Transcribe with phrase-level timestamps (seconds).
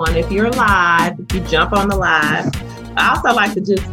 [0.00, 0.24] everyone.
[0.24, 2.50] If you're live, if you jump on the live,
[2.96, 3.84] I also like to just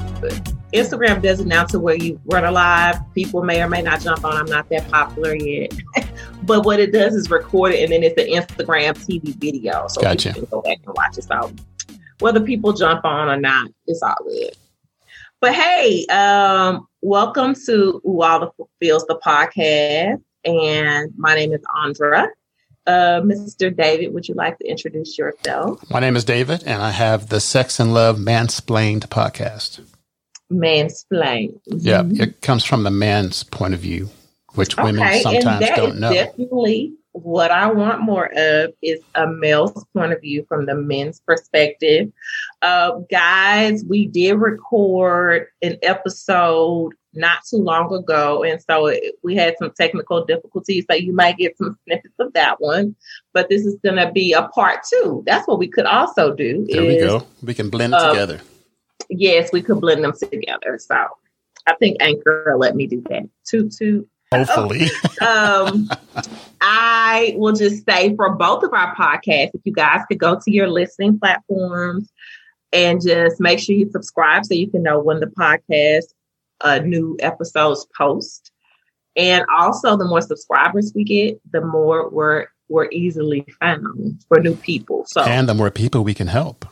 [0.73, 2.99] Instagram does it now to where you run a live.
[3.13, 4.35] People may or may not jump on.
[4.35, 5.73] I'm not that popular yet.
[6.43, 9.87] but what it does is record it and then it's an Instagram TV video.
[9.87, 10.29] So gotcha.
[10.29, 11.23] you can go back and watch it.
[11.23, 11.51] So
[12.19, 14.51] whether people jump on or not, it's all good.
[15.41, 20.21] But hey, um, welcome to Ooh, All the Feels the podcast.
[20.45, 22.29] And my name is Andra.
[22.87, 23.75] Uh, Mr.
[23.75, 25.83] David, would you like to introduce yourself?
[25.91, 29.81] My name is David, and I have the Sex and Love Mansplained podcast.
[30.51, 31.59] Mansplain.
[31.65, 34.09] Yeah, it comes from the man's point of view,
[34.55, 36.13] which women Okay, sometimes don't know.
[36.13, 41.19] definitely what I want more of is a male's point of view from the men's
[41.19, 42.11] perspective.
[42.61, 49.35] Uh, guys, we did record an episode not too long ago, and so it, we
[49.35, 50.85] had some technical difficulties.
[50.89, 52.95] So you might get some snippets of that one,
[53.33, 55.23] but this is going to be a part two.
[55.25, 56.65] That's what we could also do.
[56.69, 57.25] there we go.
[57.41, 58.41] We can blend it uh, together.
[59.09, 60.77] Yes, we could blend them together.
[60.79, 60.95] So
[61.67, 63.23] I think Anchor let me do that.
[63.45, 64.07] Toot toot.
[64.33, 64.89] Hopefully.
[65.21, 65.89] um,
[66.59, 70.51] I will just say for both of our podcasts, if you guys could go to
[70.51, 72.11] your listening platforms
[72.73, 76.13] and just make sure you subscribe so you can know when the podcast
[76.61, 78.51] uh, new episodes post.
[79.15, 84.55] And also, the more subscribers we get, the more we're we're easily found for new
[84.55, 85.05] people.
[85.07, 86.65] So and the more people we can help.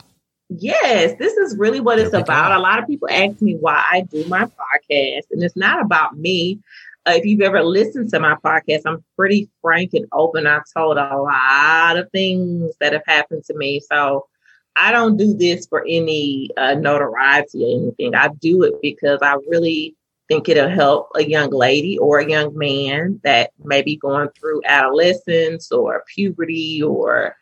[0.48, 2.50] Yes, this is really what it's There about.
[2.50, 2.58] go.
[2.58, 6.16] A lot of people ask me why I do my podcast, and it's not about
[6.16, 6.60] me.
[7.04, 10.46] Uh, if you've ever listened to my podcast, I'm pretty frank and open.
[10.46, 13.80] I've told a lot of things that have happened to me.
[13.80, 14.26] So
[14.76, 18.14] I don't do this for any uh, notoriety or anything.
[18.14, 19.96] I do it because I really
[20.28, 24.62] think it'll help a young lady or a young man that may be going through
[24.64, 27.36] adolescence or puberty or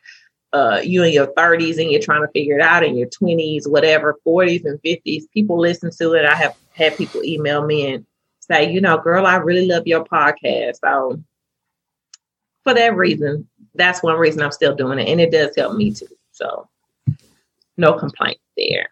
[0.53, 3.69] uh, you in your 30s and you're trying to figure it out in your 20s,
[3.69, 5.25] whatever, 40s and 50s.
[5.33, 6.25] People listen to it.
[6.25, 8.06] I have had people email me and
[8.39, 10.77] say, you know, girl, I really love your podcast.
[10.84, 11.21] So
[12.62, 15.09] for that reason, that's one reason I'm still doing it.
[15.09, 16.06] And it does help me too.
[16.31, 16.69] So
[17.77, 18.89] no complaints there.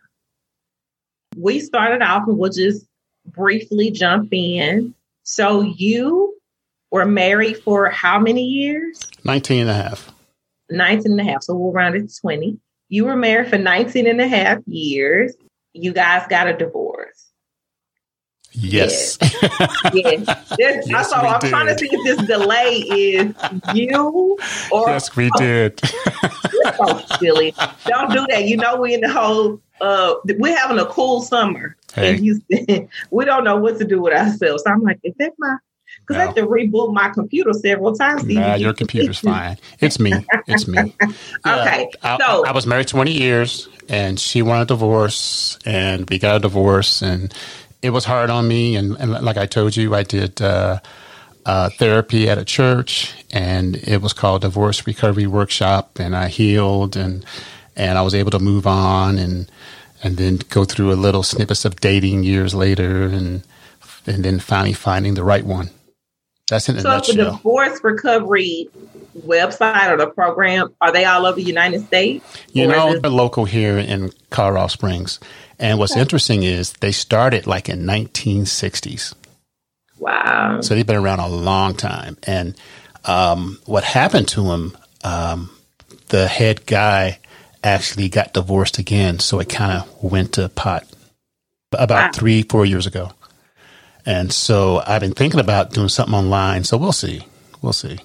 [1.36, 2.86] We started off and we'll just
[3.26, 4.94] briefly jump in.
[5.22, 6.36] So you
[6.90, 9.00] were married for how many years?
[9.24, 10.12] 19 and a half.
[10.70, 11.42] 19 and a half.
[11.42, 12.58] So we'll round it to 20.
[12.88, 15.34] You were married for 19 and a half years.
[15.72, 16.91] You guys got a divorce.
[18.52, 19.18] Yes.
[19.92, 20.28] Yes.
[20.58, 23.34] This- Yes, so I'm trying to see if this delay is
[23.74, 24.38] you
[24.70, 25.80] or yes, we did.
[26.52, 27.54] You're so silly.
[27.86, 28.44] Don't do that.
[28.46, 32.10] You know we're in the whole uh we're having a cool summer Hey.
[32.16, 32.88] in Houston.
[33.10, 34.62] we don't know what to do with ourselves.
[34.64, 35.56] So I'm like, is that my
[36.06, 38.24] because I have to reboot my computer several times.
[38.24, 39.56] Nah, your computer's fine.
[39.80, 40.12] It's me.
[40.48, 40.94] It's me.
[41.00, 41.06] Yeah,
[41.62, 46.18] Okay, I, so- I was married 20 years and she wanted a divorce and we
[46.18, 47.32] got a divorce and
[47.82, 48.76] it was hard on me.
[48.76, 50.80] And, and like I told you, I did uh,
[51.44, 56.96] uh, therapy at a church and it was called Divorce Recovery Workshop and I healed
[56.96, 57.24] and,
[57.76, 59.50] and I was able to move on and,
[60.02, 63.42] and then go through a little snippets of dating years later and,
[64.06, 65.70] and then finally finding the right one.
[66.52, 68.68] That's in a So it's the divorce recovery
[69.26, 72.22] website or the program, are they all over the United States?
[72.52, 75.18] You know, they're local here in Colorado Springs.
[75.58, 79.14] And what's interesting is they started like in 1960s.
[79.98, 80.60] wow.
[80.60, 82.18] So they've been around a long time.
[82.24, 82.54] And
[83.06, 85.50] um, what happened to him, um,
[86.08, 87.18] the head guy
[87.64, 89.20] actually got divorced again.
[89.20, 90.84] So it kind of went to pot
[91.72, 92.10] about Wow.
[92.12, 93.12] three, four years ago.
[94.06, 96.64] And so I've been thinking about doing something online.
[96.64, 97.24] So we'll see.
[97.60, 97.98] We'll see.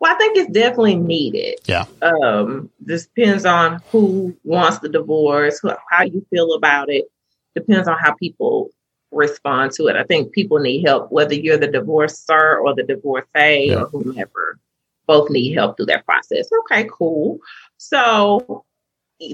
[0.00, 1.58] Well, I think it's definitely needed.
[1.66, 1.84] Yeah.
[2.02, 7.04] Um, this depends on who wants the divorce, who, how you feel about it.
[7.54, 8.70] Depends on how people
[9.12, 9.96] respond to it.
[9.96, 13.82] I think people need help, whether you're the divorcer or the divorcee Yeah.
[13.82, 14.58] or whomever.
[15.06, 16.48] Both need help through that process.
[16.60, 17.38] Okay, cool.
[17.76, 18.64] So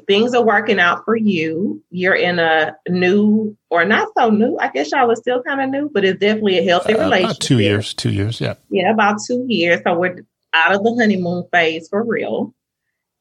[0.06, 1.82] things are working out for you.
[1.90, 4.56] You're in a new or not so new.
[4.58, 7.38] I guess y'all are still kind of new, but it's definitely a healthy Uh, relationship.
[7.40, 7.94] two years.
[7.94, 8.40] Two years.
[8.40, 8.54] Yeah.
[8.70, 9.80] Yeah, about two years.
[9.84, 12.54] So we're out of the honeymoon phase for real.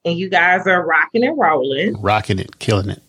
[0.06, 3.02] And you guys are rocking and rolling, Rocking it, killing it.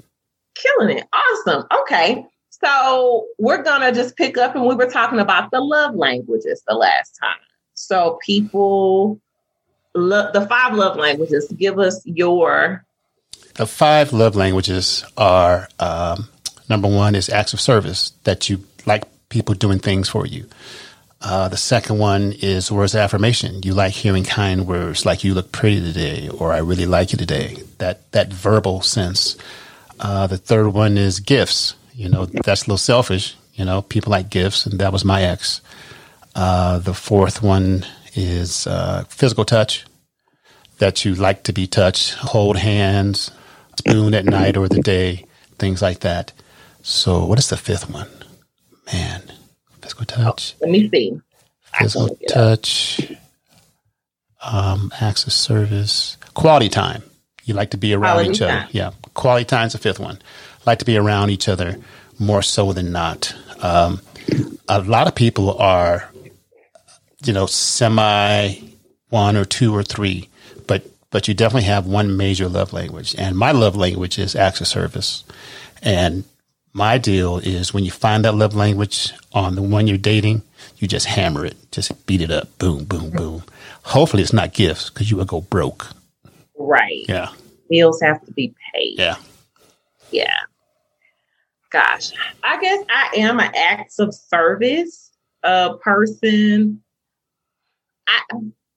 [0.55, 1.07] killing it.
[1.13, 1.65] Awesome.
[1.83, 2.27] Okay.
[2.51, 6.63] So we're going to just pick up and we were talking about the love languages
[6.69, 7.39] the last time.
[7.75, 9.19] So people,
[9.95, 12.85] lo- the five love languages, give us your,
[13.61, 16.31] The five love languages are um,
[16.71, 20.47] number one is acts of service that you like people doing things for you.
[21.21, 23.63] Uh, the second one is words of affirmation.
[23.63, 27.19] You like hearing kind words like "you look pretty today" or "I really like you
[27.19, 29.37] today." That that verbal sense.
[29.99, 31.75] Uh, the third one is gifts.
[31.93, 33.37] You know, that's a little selfish.
[33.53, 35.61] You know, people like gifts, and that was my ex.
[36.35, 37.85] Uh, the fourth one
[38.15, 39.85] is uh, physical touch.
[40.79, 43.31] That you like to be touched, hold hands,
[43.79, 45.27] spoon at night or the day,
[45.59, 46.33] things like that.
[46.83, 48.09] So, what is the fifth one?
[48.93, 49.23] Man,
[49.81, 50.55] physical touch.
[50.57, 51.21] Oh, let me see.
[51.79, 53.13] Physical touch,
[54.43, 57.03] um, of service, quality time.
[57.45, 58.69] You like to be around quality each other.
[58.71, 60.21] Yeah, quality time is the fifth one.
[60.67, 61.79] Like to be around each other
[62.19, 63.35] more so than not.
[63.61, 64.01] Um,
[64.69, 66.11] a lot of people are,
[67.25, 68.55] you know, semi
[69.09, 70.29] one or two or three,
[70.67, 73.15] but but you definitely have one major love language.
[73.19, 75.25] And my love language is acts of service.
[75.83, 76.25] And
[76.73, 80.43] my deal is when you find that love language on the one you're dating,
[80.77, 83.43] you just hammer it, just beat it up, boom, boom, boom.
[83.83, 85.89] Hopefully, it's not gifts because you will go broke.
[86.57, 87.05] Right.
[87.09, 87.31] Yeah.
[87.69, 88.99] Bills have to be paid.
[88.99, 89.17] Yeah.
[90.11, 90.37] Yeah.
[91.71, 92.11] Gosh,
[92.43, 95.13] I guess I am an acts of service
[95.45, 96.83] uh, person.
[98.09, 98.21] I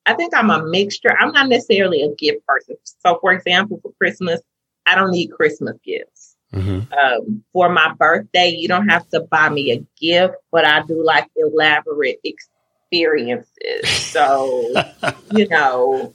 [0.06, 1.16] I think I'm a mixture.
[1.18, 2.76] I'm not necessarily a gift person.
[2.84, 4.42] So, for example, for Christmas,
[4.86, 6.36] I don't need Christmas gifts.
[6.54, 6.94] Mm-hmm.
[6.94, 11.04] Um, for my birthday, you don't have to buy me a gift, but I do
[11.04, 13.90] like elaborate experiences.
[13.90, 14.72] So,
[15.32, 16.14] you know,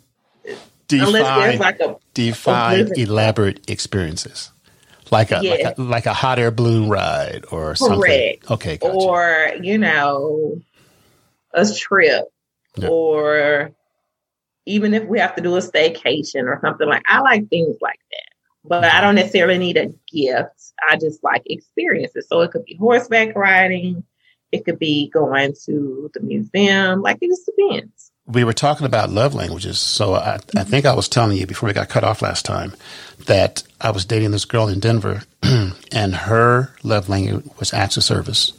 [0.86, 4.52] define, like a define a elaborate experiences.
[5.10, 7.98] Like a, like a like a hot air balloon ride or something.
[7.98, 8.50] Correct.
[8.50, 8.76] Okay.
[8.76, 8.94] Gotcha.
[8.94, 10.60] Or you know,
[11.54, 12.26] a trip,
[12.76, 12.88] yeah.
[12.88, 13.72] or
[14.68, 17.02] even if we have to do a staycation or something like.
[17.06, 18.28] I like things like that
[18.68, 20.72] but I don't necessarily need a gift.
[20.88, 22.26] I just like experiences.
[22.28, 24.04] So it could be horseback riding,
[24.52, 27.02] it could be going to the museum.
[27.02, 28.12] Like it just depends.
[28.26, 29.78] We were talking about love languages.
[29.78, 30.70] So I, I mm-hmm.
[30.70, 32.74] think I was telling you before we got cut off last time
[33.26, 38.04] that I was dating this girl in Denver and her love language was acts of
[38.04, 38.52] service.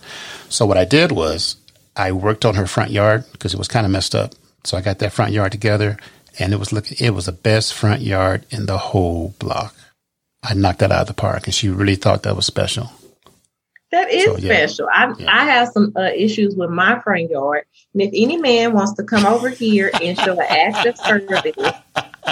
[0.50, 1.56] So what I did was
[1.96, 4.34] I worked on her front yard because it was kind of messed up.
[4.64, 5.98] So I got that front yard together
[6.40, 9.76] and it was looking, it was the best front yard in the whole block.
[10.42, 12.90] I knocked that out of the park, and she really thought that was special.
[13.92, 14.54] That is so, yeah.
[14.54, 14.88] special.
[14.94, 15.26] I yeah.
[15.28, 19.04] I have some uh, issues with my front yard, and if any man wants to
[19.04, 21.56] come over here and show an active service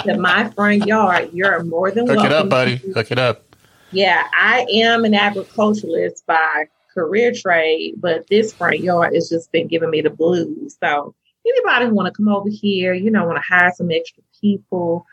[0.05, 2.31] to my front yard, you're more than Hook welcome.
[2.31, 2.75] Hook it up, buddy.
[2.77, 3.43] Hook it up.
[3.91, 9.67] Yeah, I am an agriculturalist by career trade, but this front yard has just been
[9.67, 10.77] giving me the blues.
[10.81, 11.13] So
[11.47, 15.05] anybody who want to come over here, you know, want to hire some extra people,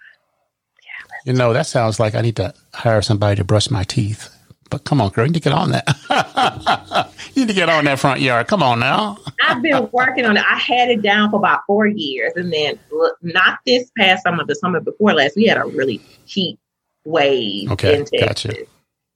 [1.25, 4.31] you know, that sounds like I need to hire somebody to brush my teeth.
[4.71, 7.11] But come on, girl, you need to get on that.
[7.35, 8.47] you need to get on that front yard.
[8.47, 9.19] Come on now.
[9.43, 10.45] I've been working on it.
[10.49, 12.33] I had it down for about four years.
[12.37, 12.79] And then,
[13.23, 16.59] not this past summer, the summer before last, we had a really heat
[17.05, 18.53] wave okay, in Texas.
[18.53, 18.67] Gotcha.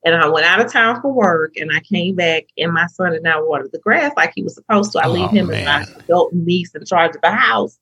[0.04, 3.12] And I went out of town for work and I came back and my son
[3.12, 5.00] had now watered the grass like he was supposed to.
[5.00, 5.56] I oh, leave him man.
[5.56, 7.78] and my adult niece in charge of the house.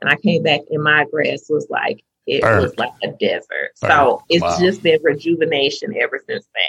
[0.00, 2.62] And I came back and my grass was like it Bird.
[2.62, 3.48] was like a desert.
[3.80, 3.90] Bird.
[3.90, 4.58] So it's wow.
[4.60, 6.64] just been rejuvenation ever since then.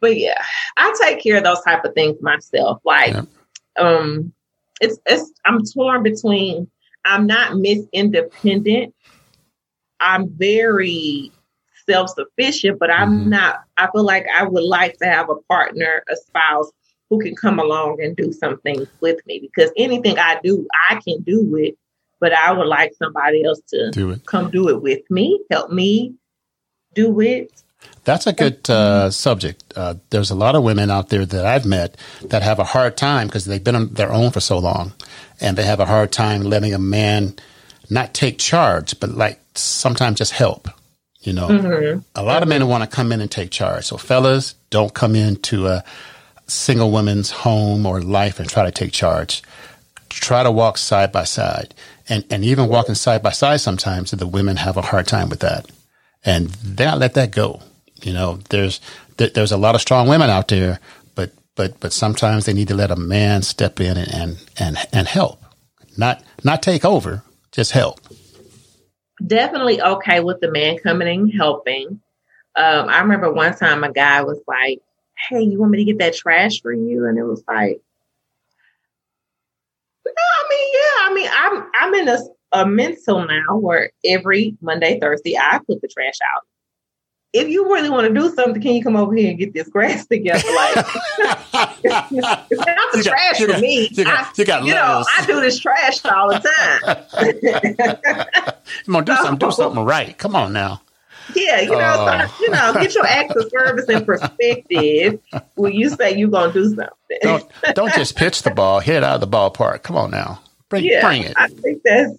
[0.00, 0.42] But yeah,
[0.76, 2.80] I take care of those type of things myself.
[2.84, 3.22] Like, yeah.
[3.78, 4.32] um,
[4.80, 6.70] it's it's I'm torn between
[7.04, 8.94] I'm not Miss Independent.
[10.00, 11.32] I'm very
[11.90, 13.30] self sufficient, but I'm mm-hmm.
[13.30, 13.62] not.
[13.76, 16.70] I feel like I would like to have a partner, a spouse
[17.08, 21.00] who can come along and do some things with me because anything I do, I
[21.04, 21.76] can do it
[22.20, 24.26] but I would like somebody else to do it.
[24.26, 26.14] come do it with me, help me
[26.94, 27.50] do it.
[28.04, 29.64] That's a good uh, subject.
[29.74, 32.96] Uh, there's a lot of women out there that I've met that have a hard
[32.96, 34.92] time because they've been on their own for so long,
[35.40, 37.36] and they have a hard time letting a man
[37.88, 40.68] not take charge, but like sometimes just help.
[41.22, 42.00] You know, mm-hmm.
[42.14, 43.84] a lot of men want to come in and take charge.
[43.84, 45.84] So, fellas, don't come into a
[46.46, 49.42] single woman's home or life and try to take charge.
[50.08, 51.74] Try to walk side by side
[52.10, 55.40] and and even walking side by side sometimes the women have a hard time with
[55.40, 55.70] that
[56.24, 57.62] and they don't let that go
[58.02, 58.80] you know there's
[59.16, 60.80] there's a lot of strong women out there
[61.14, 64.76] but but but sometimes they need to let a man step in and and and,
[64.92, 65.42] and help
[65.96, 67.22] not not take over
[67.52, 68.00] just help
[69.26, 72.00] definitely okay with the man coming and helping
[72.56, 74.80] um, i remember one time a guy was like
[75.28, 77.80] hey you want me to get that trash for you and it was like
[80.06, 80.90] No, I mean, yeah.
[81.04, 82.18] I mean, I'm I'm in a,
[82.52, 86.44] a mental now where every Monday, Thursday, I put the trash out.
[87.32, 89.68] If you really want to do something, can you come over here and get this
[89.68, 90.42] grass together?
[90.52, 90.76] Like,
[91.54, 93.88] I'm out the You got- trash you for got- me.
[93.92, 95.04] you got- I, you know.
[95.18, 96.96] I do this trash all the time.
[98.86, 100.16] Come on, do something, do something right.
[100.18, 100.80] Come on now.
[101.36, 102.26] yeah, you know, Oh.
[102.38, 105.20] so, you know, get your acts of service in perspective
[105.54, 106.88] when you say you're gonna do something.
[107.22, 107.44] Don't
[107.74, 109.82] don't just pitch the ball, hit it out of the ballpark.
[109.84, 110.40] Come on now.
[110.68, 111.34] Bring yeah, bring it.
[111.36, 112.14] I think that's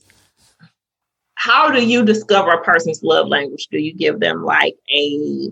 [1.42, 3.68] how do you discover a person's love language?
[3.72, 5.50] Do you give them like a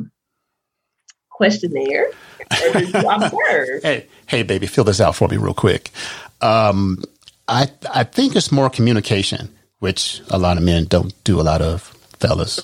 [1.32, 2.12] questionnaire
[2.52, 3.82] or do you observe?
[3.84, 5.90] Hey, hey, baby, fill this out for me real quick.
[6.42, 7.04] Um,
[7.48, 11.64] I I think it's more communication, which a lot of men don't do a lot
[11.64, 11.82] of,
[12.20, 12.60] fellas.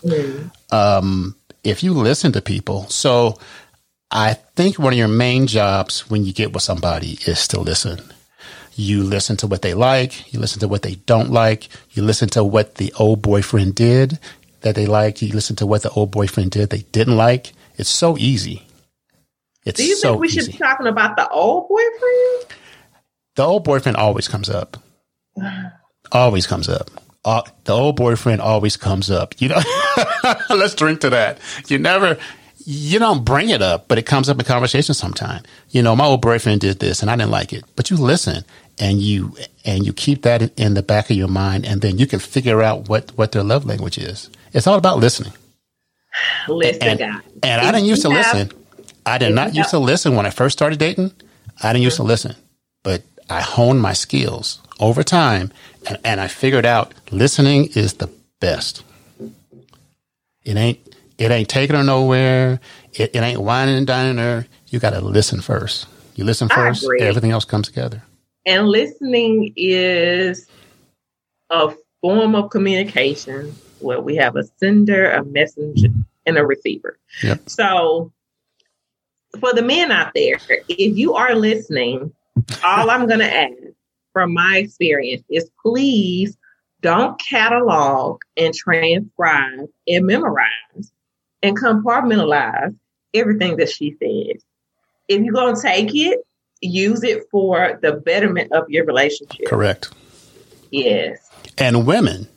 [0.72, 3.40] Um, if you listen to people, so
[4.12, 8.02] I think one of your main jobs when you get with somebody is to listen.
[8.76, 10.34] You listen to what they like.
[10.34, 11.70] You listen to what they don't like.
[11.92, 14.20] You listen to what the old boyfriend did
[14.62, 15.22] that they like.
[15.22, 17.54] You listen to what the old boyfriend did they didn't like.
[17.78, 18.68] It's so easy.
[19.66, 20.42] It's Do you so think we easy.
[20.42, 22.58] should be talking about the old boyfriend?
[23.36, 24.78] The old boyfriend always comes up.
[26.12, 26.92] Always comes up.
[27.26, 29.34] Uh, the old boyfriend always comes up.
[29.42, 29.60] You know,
[30.52, 31.40] let's drink to that.
[31.68, 32.18] You never,
[32.64, 35.42] you don't bring it up, but it comes up in conversation sometime.
[35.72, 38.46] You know, my old boyfriend did this and I didn't like it, but you listen
[38.80, 42.06] and you and you keep that in- the back of your mind, and then you
[42.08, 44.30] can figure out what what their love language is.
[44.54, 45.34] It's all about listening.
[46.48, 47.02] Listen, And,
[47.44, 48.58] and I didn't used to have- listen.
[49.06, 51.12] I did not used to listen when I first started dating.
[51.62, 52.36] I didn't used to listen,
[52.84, 55.52] but I honed my skills over time,
[55.88, 58.84] and, and I figured out listening is the best.
[60.44, 60.80] It ain't
[61.18, 62.60] it ain't taking her nowhere.
[62.94, 64.48] It, it ain't wining and dining her.
[64.68, 65.88] You got to listen first.
[66.16, 68.04] You listen first, everything else comes together.
[68.46, 70.48] And listening is
[71.50, 75.90] a form of communication where we have a sender, a messenger,
[76.26, 76.98] and a receiver.
[77.24, 77.50] Yep.
[77.50, 78.12] So,
[79.40, 80.38] for the men out there,
[80.68, 82.14] if you are listening,
[82.64, 83.52] all I'm going to add
[84.14, 86.38] from my experience is please
[86.82, 90.92] don't catalog and transcribe and memorize
[91.42, 92.76] and compartmentalize
[93.14, 94.44] everything that she says.
[95.08, 96.20] If you're going to take it,
[96.66, 99.46] use it for the betterment of your relationship.
[99.48, 99.90] Correct.
[100.72, 101.20] Yes.
[101.58, 102.28] And women,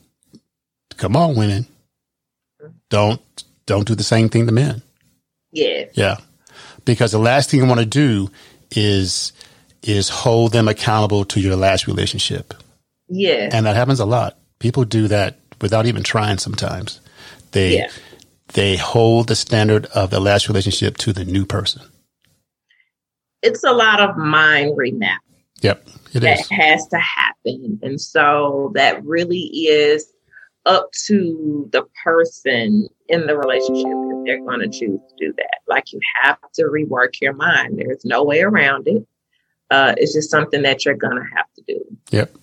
[0.96, 1.66] come on, women,
[2.90, 3.20] don't
[3.66, 4.82] don't do the same thing to men.
[5.52, 5.90] Yes.
[5.94, 6.16] Yeah.
[6.84, 8.30] Because the last thing you want to do
[8.70, 9.32] is
[9.82, 12.54] is hold them accountable to your last relationship.
[13.08, 13.52] Yes.
[13.54, 14.38] And that happens a lot.
[14.58, 17.00] People do that without even trying sometimes.
[17.52, 17.90] They Yeah.
[18.54, 21.82] they hold the standard of the last relationship to the new person.
[23.42, 25.18] It's a lot of mind remap
[25.62, 25.88] Yep.
[26.14, 26.48] It that is.
[26.50, 27.78] has to happen.
[27.82, 30.12] And so that really is
[30.66, 35.58] up to the person in the relationship if they're going to choose to do that.
[35.66, 37.78] Like you have to rework your mind.
[37.78, 39.06] There's no way around it.
[39.70, 41.84] Uh, it's just something that you're going to have to do.
[42.10, 42.34] Yep.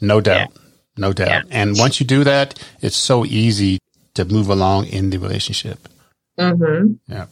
[0.00, 0.52] No doubt.
[0.96, 1.28] No doubt.
[1.28, 1.42] Yeah.
[1.50, 3.78] And once you do that, it's so easy
[4.14, 5.88] to move along in the relationship.
[6.38, 7.26] hmm Yeah.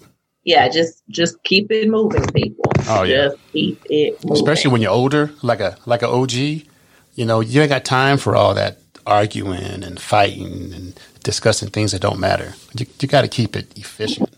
[0.46, 2.64] Yeah, just just keep it moving, people.
[2.88, 3.16] Oh, yeah.
[3.16, 4.32] just keep it moving.
[4.32, 6.32] especially when you're older, like a like a OG.
[6.32, 11.92] You know, you ain't got time for all that arguing and fighting and discussing things
[11.92, 12.54] that don't matter.
[12.78, 14.30] You, you got to keep it efficient.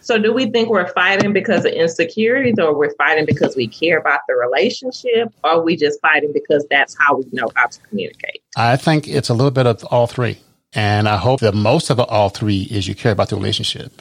[0.00, 3.98] So, do we think we're fighting because of insecurities, or we're fighting because we care
[3.98, 7.80] about the relationship, or are we just fighting because that's how we know how to
[7.80, 8.40] communicate?
[8.56, 10.38] I think it's a little bit of all three,
[10.72, 14.00] and I hope that most of all three is you care about the relationship,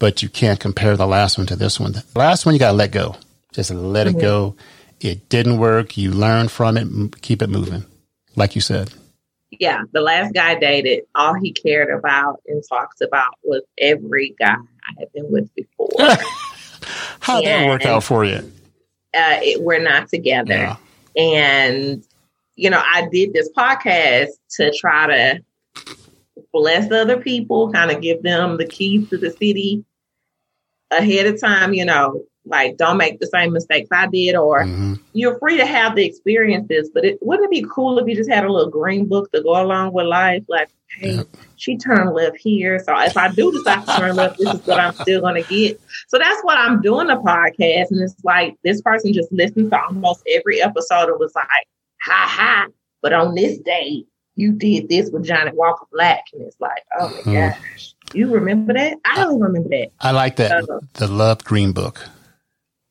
[0.00, 1.92] but you can't compare the last one to this one.
[1.92, 3.14] The last one you got to let go,
[3.52, 4.56] just let it go.
[5.00, 5.96] It didn't work.
[5.96, 7.20] You learn from it.
[7.22, 7.84] Keep it moving,
[8.34, 8.92] like you said.
[9.52, 14.34] Yeah, the last guy I dated, all he cared about and talks about was every
[14.38, 15.88] guy I had been with before.
[17.20, 18.50] How'd that work out for you?
[19.14, 20.54] uh, it, we're not together.
[20.54, 20.76] Yeah.
[21.16, 22.04] And,
[22.54, 25.44] you know, I did this podcast to try to
[26.52, 29.84] bless other people, kind of give them the keys to the city
[30.90, 34.94] ahead of time, you know, like don't make the same mistakes I did, or hmm
[35.12, 38.30] you're free to have the experiences, but it wouldn't it be cool if you just
[38.30, 40.44] had a little green book to go along with life?
[40.48, 40.68] Like,
[41.00, 41.26] hey, Yep.
[41.56, 42.78] she turned left here.
[42.78, 45.80] So if I do decide to turn left, this is what I'm still gonna get.
[46.06, 47.90] So that's what I'm doing the podcast.
[47.90, 51.46] And it's like this person just listened to almost every episode and was like,
[52.02, 52.66] ha ha.
[53.02, 54.04] But on this day,
[54.36, 56.22] you did this with Johnnie Walker Black.
[56.32, 57.50] And it's like, oh my Mhm.
[57.50, 57.94] gosh.
[58.14, 58.98] You remember that?
[59.04, 59.90] I don't remember that.
[60.00, 60.68] I like that.
[60.68, 62.04] Uh, the Love Green Book.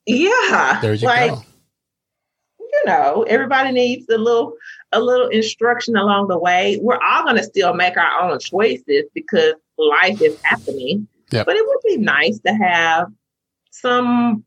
[0.06, 0.80] Yeah.
[0.82, 1.44] There you like, go.
[2.60, 4.54] you know, everybody needs a little
[4.92, 6.80] a little instruction along the way.
[6.82, 11.08] We're all gonna still make our own choices because life is happening.
[11.32, 11.46] Yep.
[11.46, 13.08] But it would be nice to have
[13.72, 14.44] some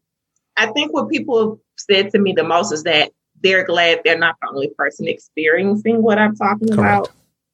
[0.56, 3.12] I think what people have said to me the most is that
[3.42, 7.06] they're glad they're not the only person experiencing what I'm talking Correct.
[7.06, 7.10] about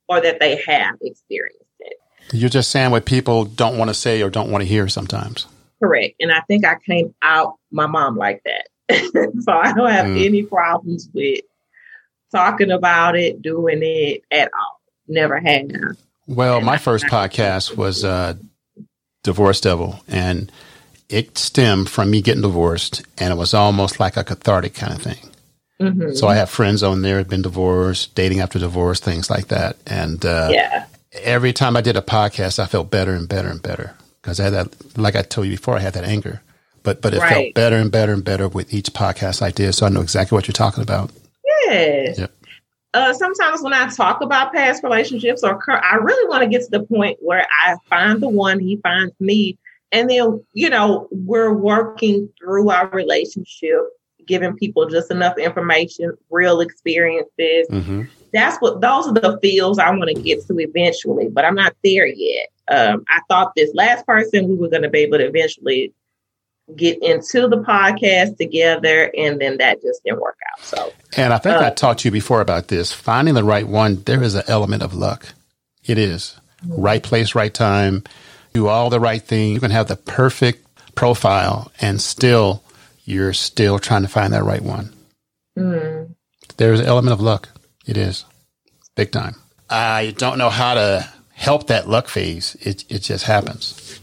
[0.08, 1.57] or that they have experienced.
[2.32, 5.46] You're just saying what people don't want to say or don't want to hear sometimes.
[5.82, 6.16] Correct.
[6.20, 8.66] And I think I came out my mom like that.
[9.40, 10.24] so I don't have Mm.
[10.24, 11.40] any problems with
[12.32, 14.80] talking about it, doing it at all.
[15.06, 15.68] Never have.
[16.26, 18.34] Well, my first podcast was uh,
[19.24, 20.52] Divorce Devil, and
[21.08, 25.00] it stemmed from me getting divorced, and it was almost like a cathartic kind of
[25.02, 25.30] thing.
[25.80, 26.14] Mhm.
[26.16, 29.76] So I have friends on there who've been divorced, dating after divorce, things like that.
[29.86, 30.84] And uh, yeah.
[31.12, 34.44] Every time I did a podcast, I felt better and better and better because I
[34.44, 36.42] had that, like I told you before, I had that anger.
[36.82, 39.74] But but it felt better and better and better with each podcast I did.
[39.74, 41.10] So I know exactly what you're talking about.
[41.66, 42.18] Yes.
[42.18, 42.32] Yep.
[42.94, 46.62] Uh, sometimes when I talk about past relationships or cur- I really want to get
[46.62, 49.58] to the point where I find the one, he finds me,
[49.92, 53.80] and then you know we're working through our relationship,
[54.26, 57.66] giving people just enough information, real experiences.
[57.70, 61.54] hmm That's what those are the fields I want to get to eventually, but I'm
[61.54, 62.48] not there yet.
[62.70, 65.92] Um, I thought this last person we were going to be able to eventually
[66.76, 70.62] get into the podcast together, and then that just didn't work out.
[70.62, 70.92] So.
[71.16, 72.92] And I think I Uh, talked to you before about this.
[72.92, 75.28] Finding the right one, there is an element of luck.
[75.86, 76.36] It is.
[76.66, 78.04] Right place, right time,
[78.52, 79.54] do all the right thing.
[79.54, 82.62] You can have the perfect profile and still,
[83.04, 84.92] you're still trying to find that right one.
[85.56, 86.14] mm.
[86.58, 87.48] There's an element of luck.
[87.88, 88.26] It is.
[88.94, 89.36] Big time.
[89.70, 92.54] I don't know how to help that luck phase.
[92.60, 93.98] It, it just happens.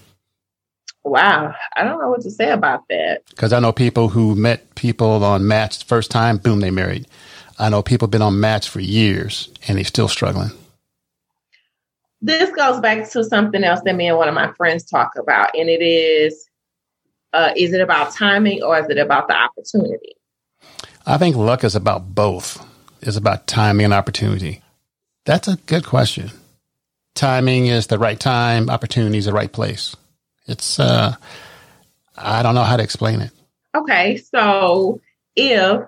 [1.03, 3.21] Wow, I don't know what to say about that.
[3.29, 7.05] Because I know people who met people on Match first time, boom, they married.
[7.59, 10.49] I know people been on Match for years and they still struggling.
[12.21, 15.51] This goes back to something else that me and one of my friends talk about,
[15.55, 16.49] and it is
[17.33, 20.15] uh, is it about timing or is it about the opportunity?
[21.05, 22.65] I think luck is about both.
[23.05, 24.61] It's about timing and opportunity.
[25.25, 26.31] That's a good question.
[27.13, 29.95] Timing is the right time, opportunity is the right place.
[30.47, 31.15] It's uh
[32.17, 33.31] I don't know how to explain it.
[33.75, 35.01] Okay, so
[35.35, 35.81] if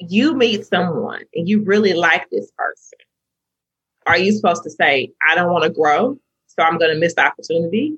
[0.00, 2.98] you meet someone and you really like this person,
[4.06, 7.14] are you supposed to say, I don't want to grow, so I'm going to miss
[7.14, 7.96] the opportunity?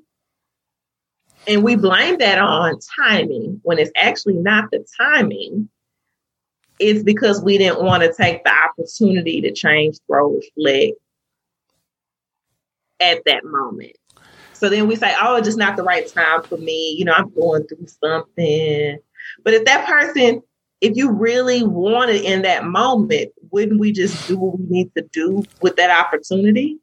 [1.47, 5.69] And we blame that on timing when it's actually not the timing.
[6.79, 10.97] It's because we didn't want to take the opportunity to change, grow, reflect
[12.99, 13.95] at that moment.
[14.53, 16.95] So then we say, oh, it's just not the right time for me.
[16.97, 18.99] You know, I'm going through something.
[19.43, 20.41] But if that person,
[20.81, 24.93] if you really want it in that moment, wouldn't we just do what we need
[24.95, 26.79] to do with that opportunity?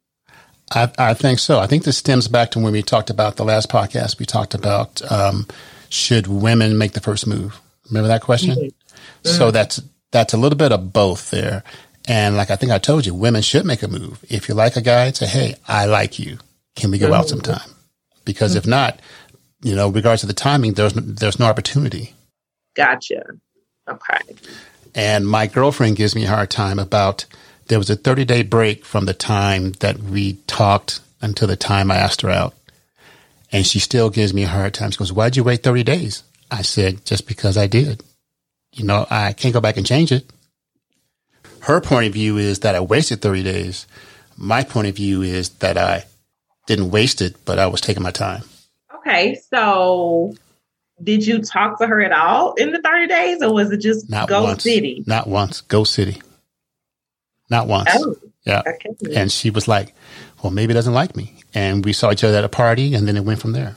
[0.73, 1.59] I, I think so.
[1.59, 4.19] I think this stems back to when we talked about the last podcast.
[4.19, 5.45] We talked about um,
[5.89, 7.61] should women make the first move?
[7.89, 8.55] Remember that question?
[8.55, 8.84] Mm-hmm.
[9.23, 11.63] So that's that's a little bit of both there.
[12.07, 14.23] And like I think I told you, women should make a move.
[14.29, 16.37] If you like a guy, say, "Hey, I like you.
[16.75, 17.69] Can we go out sometime?"
[18.25, 18.99] Because if not,
[19.63, 22.13] you know, regards to the timing, there's there's no opportunity.
[22.75, 23.23] Gotcha.
[23.89, 24.35] Okay.
[24.93, 27.25] And my girlfriend gives me a hard time about
[27.67, 31.91] there was a 30 day break from the time that we talked until the time
[31.91, 32.53] I asked her out.
[33.51, 34.91] And she still gives me a hard time.
[34.91, 36.23] She goes, Why'd you wait 30 days?
[36.51, 38.03] I said, Just because I did.
[38.75, 40.31] You know, I can't go back and change it.
[41.61, 43.87] Her point of view is that I wasted 30 days.
[44.37, 46.03] My point of view is that I
[46.67, 48.43] didn't waste it, but I was taking my time.
[48.97, 49.39] Okay.
[49.49, 50.35] So
[51.01, 54.09] did you talk to her at all in the 30 days or was it just
[54.09, 54.63] Not go once.
[54.63, 55.03] city?
[55.07, 55.61] Not once.
[55.61, 56.21] Go city.
[57.49, 57.89] Not once.
[57.93, 58.61] Oh, Yeah.
[58.67, 58.89] okay.
[59.15, 59.93] And she was like,
[60.43, 61.33] well, maybe he doesn't like me.
[61.53, 63.75] And we saw each other at a party and then it went from there.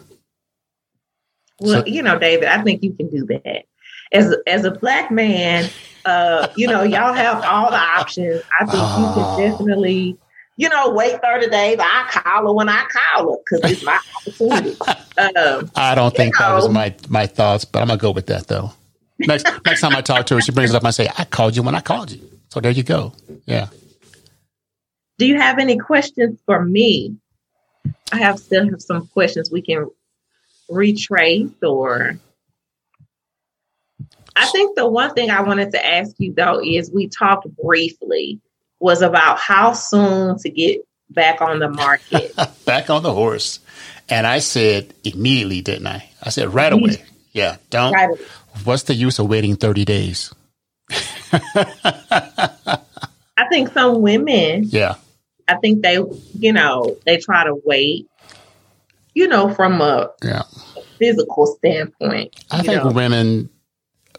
[1.61, 3.65] Well, So- you know, David, I think you can do that.
[4.13, 5.69] As as a black man,
[6.05, 8.43] uh, you know, y'all have all the options.
[8.59, 9.35] I think you Oh.
[9.37, 10.17] can definitely,
[10.57, 11.79] you know, wait 30 days.
[11.81, 14.77] I call her when I call her because it's my opportunity.
[15.37, 18.27] um, I don't think that was my, my thoughts, but I'm going to go with
[18.27, 18.73] that though.
[19.19, 21.25] Next, next time I talk to her, she brings it up and I say, I
[21.25, 22.21] called you when I called you.
[22.51, 23.13] So there you go.
[23.47, 23.67] Yeah.
[25.19, 27.17] do you have any questions for me?
[28.13, 29.91] I have still have some questions we can
[30.71, 32.19] retrace or
[34.39, 38.41] I think the one thing I wanted to ask you though is we talked briefly
[38.81, 42.35] was about how soon to get back on the market.
[42.67, 43.61] Back on the horse.
[44.11, 46.09] And I said immediately, didn't I?
[46.23, 47.03] I said right away.
[47.33, 47.57] Yeah.
[47.71, 47.93] Don't.
[47.93, 48.09] right.
[48.65, 50.33] What's the use of waiting 30 days?
[51.33, 52.79] I
[53.51, 54.95] think some women, Yeah.
[55.49, 55.99] I think they,
[56.39, 58.07] you know, they try to wait,
[59.15, 60.43] you know, from a Yeah.
[60.99, 62.35] physical standpoint.
[62.51, 62.91] I think know.
[62.91, 63.49] women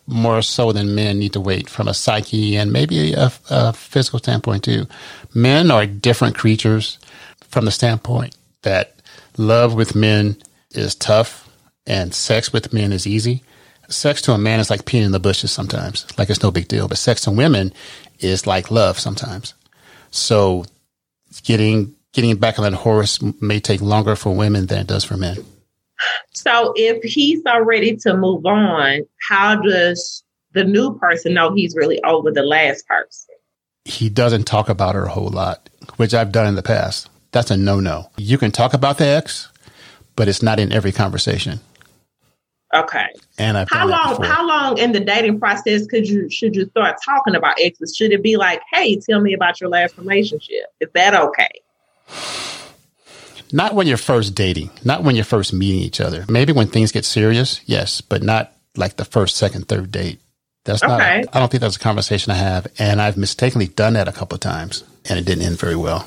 [0.09, 4.19] more so than men need to wait from a psyche and maybe a, a physical
[4.19, 4.87] standpoint too.
[5.33, 6.97] Men are different creatures
[7.41, 8.95] from the standpoint that
[9.37, 10.37] love with men
[10.71, 11.49] is tough
[11.85, 13.43] and sex with men is easy.
[13.87, 16.67] Sex to a man is like peeing in the bushes sometimes, like it's no big
[16.67, 16.87] deal.
[16.87, 17.73] But sex to women
[18.19, 19.53] is like love sometimes.
[20.11, 20.65] So
[21.43, 25.17] getting getting back on that horse may take longer for women than it does for
[25.17, 25.37] men.
[26.31, 31.75] So if he's so ready to move on, how does the new person know he's
[31.75, 33.35] really over the last person?
[33.85, 37.09] He doesn't talk about her a whole lot, which I've done in the past.
[37.31, 38.09] That's a no no.
[38.17, 39.49] You can talk about the ex,
[40.15, 41.59] but it's not in every conversation.
[42.73, 43.07] Okay.
[43.38, 46.97] And I've how long how long in the dating process could you should you start
[47.03, 47.95] talking about exes?
[47.95, 50.65] Should it be like, hey, tell me about your last relationship?
[50.79, 51.49] Is that okay?
[53.51, 56.25] Not when you're first dating, not when you're first meeting each other.
[56.29, 60.19] Maybe when things get serious, yes, but not like the first, second, third date.
[60.65, 61.01] That's not.
[61.01, 61.23] Okay.
[61.33, 64.35] I don't think that's a conversation I have, and I've mistakenly done that a couple
[64.35, 66.05] of times, and it didn't end very well.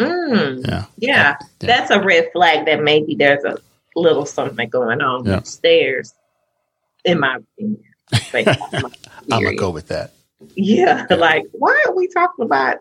[0.00, 0.86] Mm, yeah.
[0.96, 1.36] yeah.
[1.36, 3.58] yeah, that's a red flag that maybe there's a
[3.94, 5.36] little something going on yeah.
[5.36, 6.14] upstairs.
[7.04, 7.84] In my opinion,
[9.30, 10.12] I'm gonna go with that.
[10.54, 12.78] Yeah, yeah, like why are we talking about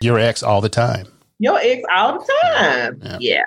[0.00, 1.06] your ex all the time?
[1.42, 3.00] Your ex all the time.
[3.02, 3.16] Yeah.
[3.18, 3.44] yeah.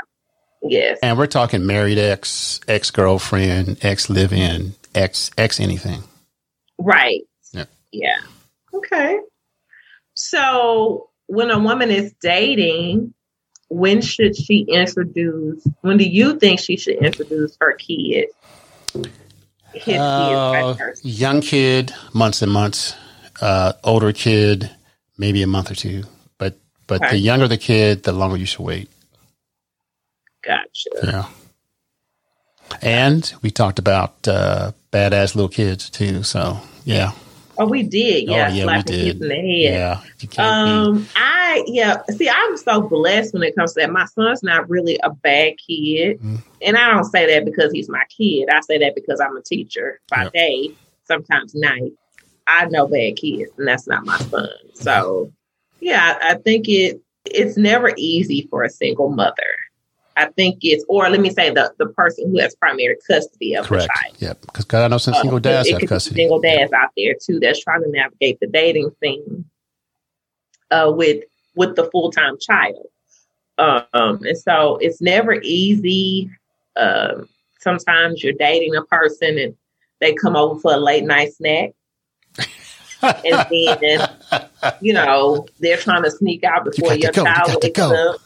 [0.62, 1.00] Yes.
[1.02, 6.04] And we're talking married ex, ex girlfriend, ex live in, ex ex anything.
[6.78, 7.22] Right.
[7.54, 7.66] Yeah.
[7.94, 8.18] Yeah.
[8.74, 9.20] Okay.
[10.14, 13.14] So when a woman is dating,
[13.70, 15.66] when should she introduce?
[15.80, 18.28] When do you think she should introduce her kid?
[19.74, 22.94] His uh, kid young kid, months and months.
[23.40, 24.70] Uh, older kid,
[25.18, 26.04] maybe a month or two.
[26.88, 27.12] But okay.
[27.12, 28.90] the younger the kid, the longer you should wait.
[30.44, 30.90] Gotcha.
[31.04, 31.26] Yeah.
[32.82, 36.24] And we talked about uh, badass little kids too.
[36.24, 37.12] So yeah.
[37.58, 38.28] Oh, we did.
[38.28, 39.22] Yeah, oh, yeah, we did.
[39.22, 40.02] In the head.
[40.38, 40.38] Yeah.
[40.38, 42.02] Um, I yeah.
[42.10, 43.92] See, I'm so blessed when it comes to that.
[43.92, 46.36] My son's not really a bad kid, mm-hmm.
[46.62, 48.50] and I don't say that because he's my kid.
[48.52, 50.34] I say that because I'm a teacher by yep.
[50.34, 50.72] day,
[51.06, 51.94] sometimes night.
[52.48, 54.50] I know bad kids, and that's not my son.
[54.74, 55.32] So,
[55.80, 59.56] yeah, I think it it's never easy for a single mother.
[60.18, 63.66] I think it's, or let me say, the the person who has primary custody of
[63.66, 63.84] Correct.
[63.84, 64.22] the child.
[64.22, 66.16] Yep, because God, I know some uh, single dads have custody.
[66.16, 69.46] Single dads out there too that's trying to navigate the dating thing
[70.72, 71.24] uh, with
[71.56, 72.88] with the full time child,
[73.58, 76.30] um, and so it's never easy.
[76.78, 77.28] Um,
[77.60, 79.56] sometimes you're dating a person and
[80.00, 81.72] they come over for a late night snack.
[83.24, 83.48] and
[83.82, 84.10] then,
[84.82, 88.22] you know, they're trying to sneak out before you your child wakes up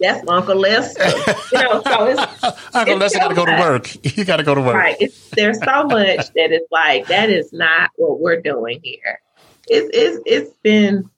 [0.00, 1.04] that's Uncle Lester.
[1.52, 3.88] You know, so it's Uncle Lester got to go to work.
[4.16, 4.74] You got to go to work.
[4.74, 4.96] Right.
[5.00, 9.20] It's, there's so much that it's like that is not what we're doing here.
[9.68, 11.08] It's it's it's been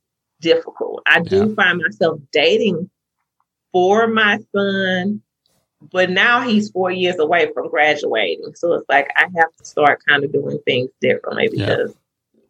[0.41, 1.03] difficult.
[1.07, 1.55] I do yeah.
[1.55, 2.91] find myself dating
[3.73, 5.23] for my son,
[5.93, 8.55] but now he's four years away from graduating.
[8.55, 11.91] So it's like I have to start kind of doing things differently because.
[11.91, 12.01] Yeah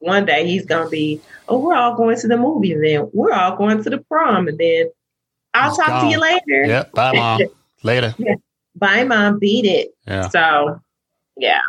[0.05, 1.19] one day he's gonna be,
[1.49, 4.49] oh, we're all going to the movie, and then we're all going to the prom,
[4.49, 4.91] and then
[5.55, 6.05] I'll talk gone.
[6.05, 6.67] to you later.
[6.67, 7.41] Yep, bye, mom.
[7.83, 8.15] later.
[8.19, 8.35] Yeah.
[8.75, 9.39] Bye, mom.
[9.39, 9.95] Beat it.
[10.07, 10.29] Yeah.
[10.29, 10.81] So,
[11.37, 11.61] yeah.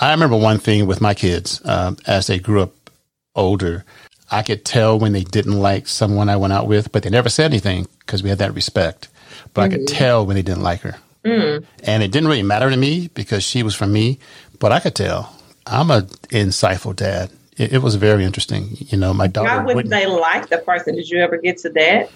[0.00, 2.90] I remember one thing with my kids um, as they grew up
[3.34, 3.84] older.
[4.30, 7.28] I could tell when they didn't like someone I went out with, but they never
[7.28, 9.08] said anything because we had that respect.
[9.52, 9.64] But mm-hmm.
[9.64, 9.96] I could mm-hmm.
[9.96, 10.96] tell when they didn't like her.
[11.24, 11.64] Mm.
[11.84, 14.18] And it didn't really matter to me because she was from me,
[14.58, 15.34] but I could tell.
[15.66, 17.30] I'm a insightful dad.
[17.56, 18.76] It, it was very interesting.
[18.78, 19.48] You know, my daughter.
[19.48, 20.96] Why wouldn't, wouldn't they like the person?
[20.96, 22.10] Did you ever get to that?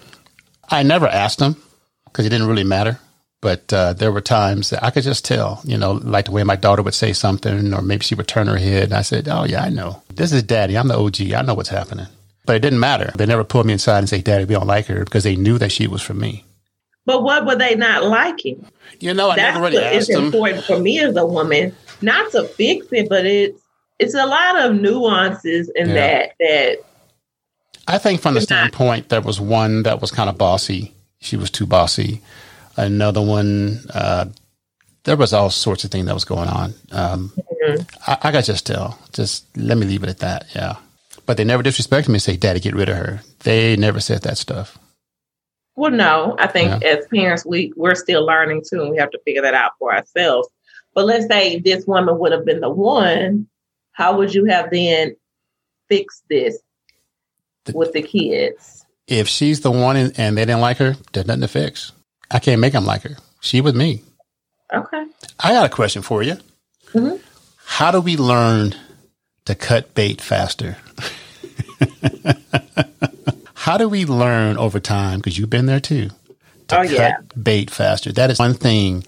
[0.69, 1.55] I never asked them
[2.05, 2.99] because it didn't really matter.
[3.41, 6.43] But uh, there were times that I could just tell, you know, like the way
[6.43, 8.85] my daughter would say something, or maybe she would turn her head.
[8.85, 10.03] And I said, "Oh yeah, I know.
[10.13, 10.77] This is Daddy.
[10.77, 11.31] I'm the OG.
[11.33, 12.07] I know what's happening."
[12.45, 13.11] But it didn't matter.
[13.15, 15.57] They never pulled me inside and say, "Daddy, we don't like her," because they knew
[15.57, 16.43] that she was from me.
[17.09, 18.63] But what were they not liking?
[18.99, 20.25] You know, I That's never really asked them.
[20.27, 23.59] It's important for me as a woman not to fix it, but it's
[23.97, 25.93] it's a lot of nuances in yeah.
[25.95, 26.77] that that
[27.87, 30.93] I think from the standpoint there was one that was kind of bossy.
[31.19, 32.21] She was too bossy.
[32.77, 34.25] Another one, uh,
[35.03, 36.75] there was all sorts of things that was going on.
[36.91, 37.81] Um, mm-hmm.
[38.05, 38.99] I, I got just tell.
[39.13, 40.45] Just let me leave it at that.
[40.55, 40.75] Yeah.
[41.25, 43.21] But they never disrespected me and say, Daddy, get rid of her.
[43.39, 44.77] They never said that stuff.
[45.79, 46.89] Well, no, I think yeah.
[46.89, 49.95] as parents, we, we're still learning too, and we have to figure that out for
[49.95, 50.49] ourselves.
[50.93, 53.47] But let's say this woman would have been the one
[53.93, 55.15] how would you have then
[55.87, 56.57] fixed this
[57.73, 58.85] with the kids?
[59.07, 61.93] If she's the one and, and they didn't like her, there's nothing to fix.
[62.29, 63.15] I can't make them like her.
[63.39, 64.03] She with me.
[64.73, 65.05] Okay.
[65.39, 66.35] I got a question for you.
[66.91, 67.17] Mm-hmm.
[67.65, 68.75] how do we learn
[69.45, 70.75] to cut bait faster?
[73.69, 75.19] how do we learn over time?
[75.19, 76.09] Because you've been there too.
[76.69, 77.17] To Oh, cut yeah.
[77.39, 78.11] bait faster.
[78.11, 79.03] That is one thing.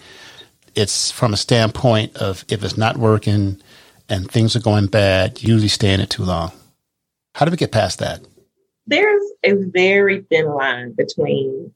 [0.75, 3.59] It's from a standpoint of if it's not working
[4.07, 6.51] and things are going bad, you usually stay in it too long.
[7.33, 8.21] How do we get past that?
[8.85, 11.73] there's a very thin line between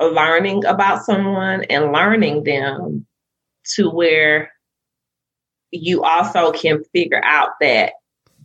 [0.00, 3.06] learning about someone and learning them
[3.74, 4.52] to where
[5.72, 7.92] you also can figure out that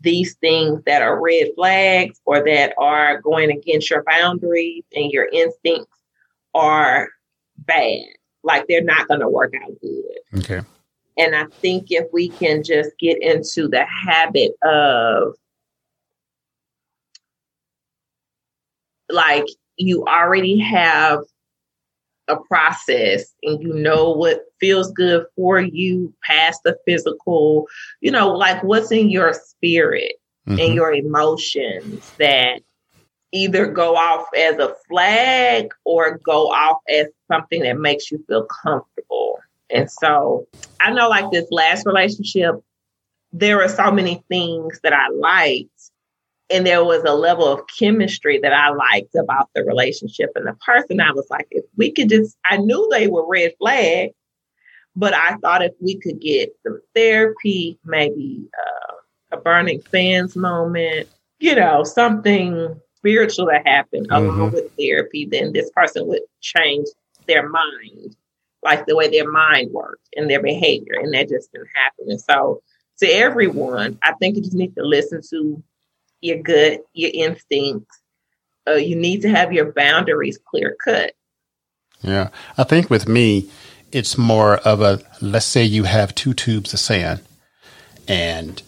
[0.04, 5.26] these things that are red flags or that are going against your boundaries and your
[5.26, 5.98] instincts
[6.54, 7.10] are
[7.58, 8.04] bad.
[8.44, 10.40] Like they're not going to work out good.
[10.40, 10.62] Okay.
[11.18, 15.36] And I think if we can just get into the habit of
[19.10, 19.46] like
[19.78, 21.20] you already have
[22.28, 27.68] a process and you know what feels good for you past the physical,
[28.02, 30.14] you know, like what's in your spirit
[30.48, 30.76] and Mhm.
[30.76, 32.62] your emotions that
[33.32, 38.46] either go off as a flag or go off as something that makes you feel
[38.64, 39.40] comfortable.
[39.70, 40.48] And so
[40.80, 42.56] I know, like this last relationship,
[43.32, 45.70] there were so many things that I liked.
[46.54, 50.54] And there was a level of chemistry that I liked about the relationship and the
[50.54, 51.02] person.
[51.02, 54.14] I was like, if we could just, I knew they were red flags,
[54.96, 61.10] but I thought if we could get some therapy, maybe uh, a burning fans moment,
[61.40, 64.54] you know, something spiritual that happened along Mhm.
[64.54, 66.88] with therapy, then this person would change
[67.28, 68.16] their mind,
[68.62, 71.00] like the way their mind worked and their behavior.
[71.02, 72.12] And that just didn't happen.
[72.12, 72.62] And so,
[73.00, 75.64] to everyone, I think you just need to listen to
[76.24, 78.00] your gut, your instincts.
[78.68, 81.14] Uh, you need to have your boundaries clear cut.
[82.02, 82.30] Yeah.
[82.58, 83.50] I think with me,
[83.92, 87.22] it's more of a let's say you have two tubes of sand,
[88.08, 88.62] and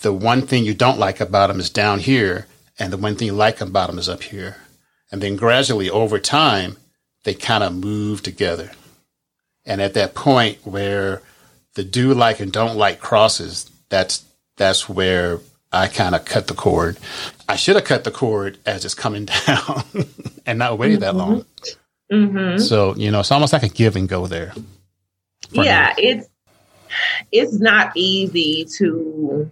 [0.00, 2.46] the one thing you don't like about them is down here,
[2.78, 4.56] and the one thing you like about them is up here.
[5.12, 6.76] And then gradually over time,
[7.24, 8.72] they kind of move together.
[9.64, 11.22] And at that point where
[11.74, 14.24] the do like and don't like crosses, that's
[14.56, 15.40] that's where
[15.72, 16.98] I kind of cut the cord.
[17.48, 19.84] I should have cut the cord as it's coming down
[20.46, 21.44] and not waited that long.
[22.10, 24.52] hmm So, you know, it's almost like a give and go there.
[25.52, 26.02] yeah me.
[26.04, 26.26] it's
[27.30, 29.48] it's not easy to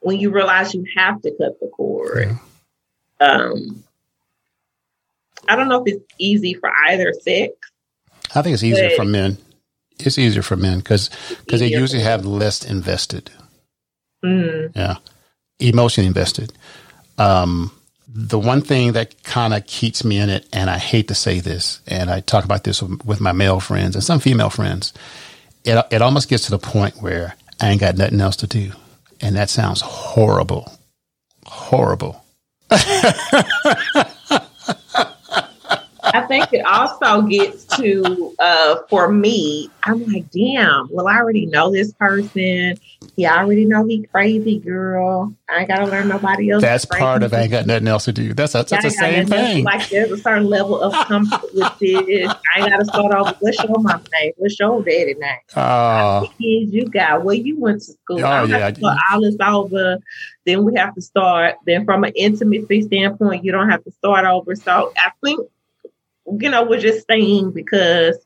[0.00, 2.38] when you realize you have to cut the cord
[3.20, 3.82] um
[5.48, 7.52] i don't know if it's easy for either sex
[8.34, 9.38] I think it's easier for men.
[9.98, 11.10] It's easier for men because
[11.44, 13.30] because they usually have less invested.
[14.24, 14.96] mm, Yeah.
[15.58, 16.52] Emotionally invested.
[17.18, 17.72] Um,
[18.08, 21.40] the one thing that kind of keeps me in it, and I hate to say
[21.40, 24.92] this, and I talk about this with my male friends and some female friends,
[25.64, 28.72] it, it almost gets to the point where I ain't got nothing else to do.
[29.20, 30.72] And that sounds horrible.
[31.46, 32.22] Horrible.
[36.22, 41.46] i think it also gets to uh for me i'm like damn well i already
[41.46, 42.74] know this person
[43.16, 47.22] yeah i already know he crazy girl i ain't gotta learn nobody else That's part
[47.22, 48.34] of I ain't got nothing else to do.
[48.34, 49.64] That's, that's, that's the same thing.
[49.64, 52.28] Like there's a certain level of comfort with this.
[52.28, 53.36] I ain't got to start over.
[53.40, 54.32] What's your mama name?
[54.36, 55.38] What's your daddy name?
[55.54, 57.24] Uh, What kids you got?
[57.24, 58.24] Where you went to school?
[58.24, 58.70] Oh, I yeah.
[58.70, 59.98] to all this over.
[60.44, 61.56] Then we have to start.
[61.66, 64.54] Then from an intimacy standpoint, you don't have to start over.
[64.54, 65.40] So I think
[66.40, 68.16] you know we're just staying because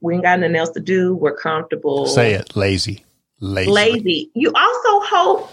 [0.00, 1.14] we ain't got nothing else to do.
[1.14, 2.06] We're comfortable.
[2.06, 2.56] say it.
[2.56, 3.04] Lazy.
[3.40, 3.70] Lazy.
[3.70, 4.30] Lazy.
[4.34, 5.50] You also hope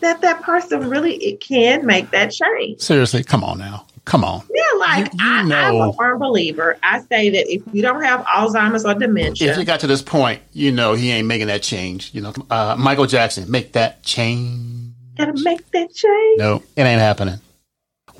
[0.00, 2.80] that that person really it can make that change.
[2.80, 3.86] Seriously, come on now.
[4.04, 4.42] Come on.
[4.54, 6.76] Yeah, like You- you I, I'm a firm believer.
[6.82, 10.02] I say that if you don't have Alzheimer's or dementia, If you got to this
[10.02, 12.10] point, you know he ain't making that change.
[12.12, 14.92] You know, uh, Michael Jackson, make that change.
[15.16, 16.38] gotta make that change.
[16.38, 17.40] No, it ain't happening.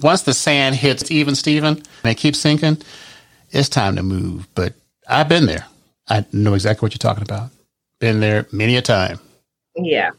[0.00, 2.78] Once the sand hits even Steven and it keeps sinking,
[3.54, 4.46] it's time to move.
[4.54, 4.74] But
[5.08, 5.66] I've been there.
[6.08, 7.50] I know exactly what you're talking about.
[7.98, 9.18] Been there many a time.
[9.76, 10.10] Yeah,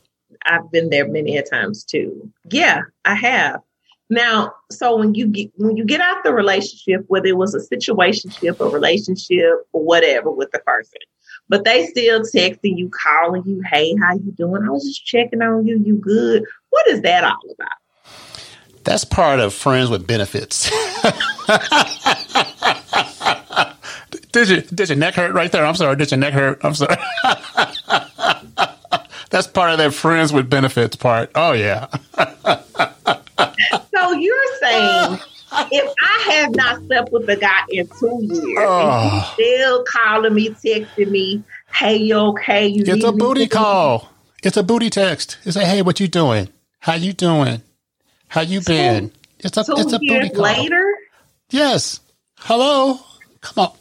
[0.45, 2.31] I've been there many a times too.
[2.49, 3.61] Yeah, I have.
[4.09, 7.75] Now, so when you get when you get out the relationship, whether it was a
[7.75, 10.99] situationship, a relationship, or whatever with the person,
[11.49, 14.63] but they still texting you, calling you, hey, how you doing?
[14.63, 15.79] I was just checking on you.
[15.83, 16.43] You good?
[16.69, 17.69] What is that all about?
[18.83, 20.69] That's part of friends with benefits.
[24.35, 25.65] did you did your neck hurt right there?
[25.65, 25.95] I'm sorry.
[25.95, 26.59] Did your neck hurt?
[26.63, 26.97] I'm sorry.
[29.29, 31.31] That's part of that friends with benefits part.
[31.35, 31.87] Oh yeah.
[33.93, 35.19] So you're saying
[35.71, 39.09] if I have not slept with the guy in two years, and Oh.
[39.37, 41.43] he's still calling me, texting me,
[41.73, 42.67] "Hey, you okay?
[42.67, 44.09] You It's a booty to-" call.
[44.43, 45.37] It's a booty text.
[45.43, 46.49] It's a hey, what you doing?
[46.79, 47.61] How you doing?
[48.27, 49.11] How you been?
[49.39, 50.43] It's a it's a booty call.
[50.43, 50.93] later,
[51.49, 51.99] Yes.
[52.39, 52.99] Hello.
[53.41, 53.71] Come on.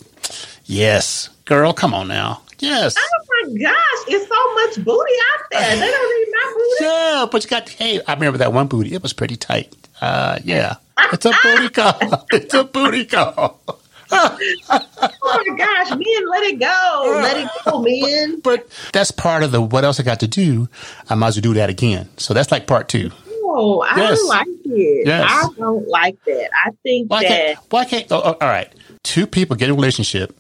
[0.67, 1.73] Yes, girl.
[1.73, 2.41] Come on now.
[2.59, 2.97] Yes.
[2.99, 3.75] oh my gosh,
[4.09, 5.77] it's so much booty out there.
[5.77, 6.85] They don't need my booty.
[6.85, 7.69] Yeah, but you got.
[7.69, 8.95] Hey, I remember that one booty.
[8.95, 9.75] It was pretty tight.
[10.01, 10.77] Uh, yeah.
[11.13, 12.27] It's a booty call.
[12.33, 13.61] It's a booty call.
[14.11, 17.21] Oh my gosh, men, let it go.
[17.23, 18.39] Let it go, men.
[18.41, 20.69] But that's part of the what else I got to do.
[21.11, 22.09] I might as well do that again.
[22.19, 23.11] So that's like part two.
[23.27, 24.19] No, I Yes.
[24.19, 25.07] don't like it.
[25.07, 25.25] Yes.
[25.29, 26.51] I don't like that.
[26.65, 27.59] I think Why that can't?
[27.71, 28.07] Why can't?
[28.13, 28.73] Oh, oh, all right.
[29.03, 30.37] Two people get in a relationship,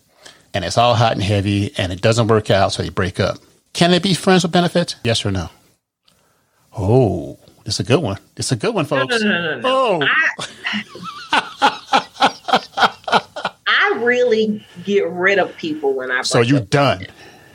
[0.55, 3.39] and it's all hot and heavy, and it doesn't work out, so they break up.
[3.73, 4.95] Can they be friends with benefits?
[5.05, 5.51] Yes or no?
[6.77, 8.19] Oh, it's a good one.
[8.37, 9.21] It's a good one, folks.
[9.21, 9.69] no, no, no, no.
[9.69, 10.09] Oh,
[13.67, 16.71] I really get rid of people when I so you up.
[16.71, 17.07] done?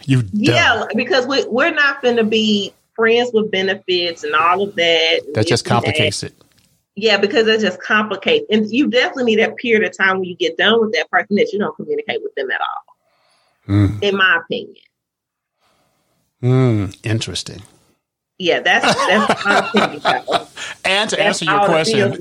[0.06, 0.32] You done?
[0.34, 5.22] Yeah, because we, we're not going to be friends with benefits and all of that.
[5.34, 6.34] That just complicates it.
[6.96, 8.46] Yeah, because it just complicates.
[8.50, 11.38] And you definitely need that period of time when you get done with that person
[11.38, 12.89] that you don't communicate with them at all,
[13.70, 14.76] Mm, in my opinion.
[16.42, 17.62] mm, interesting.
[18.38, 20.48] Yeah, that's that's my opinion.
[20.86, 22.14] And to That's answer your question,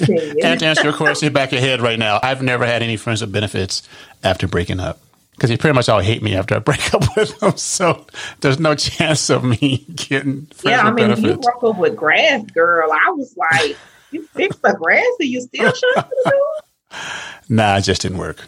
[0.42, 3.20] and to answer your question back your head right now, I've never had any friends
[3.20, 3.88] with benefits
[4.24, 5.00] after breaking up
[5.32, 7.56] because they pretty much all hate me after I break up with them.
[7.56, 8.04] So
[8.40, 12.42] there's no chance of me getting friends Yeah, I mean, you broke up with grass,
[12.46, 13.76] girl, I was like,
[14.10, 16.44] you fixed the grass and you still trying to do?
[17.50, 18.46] Nah, it just didn't work.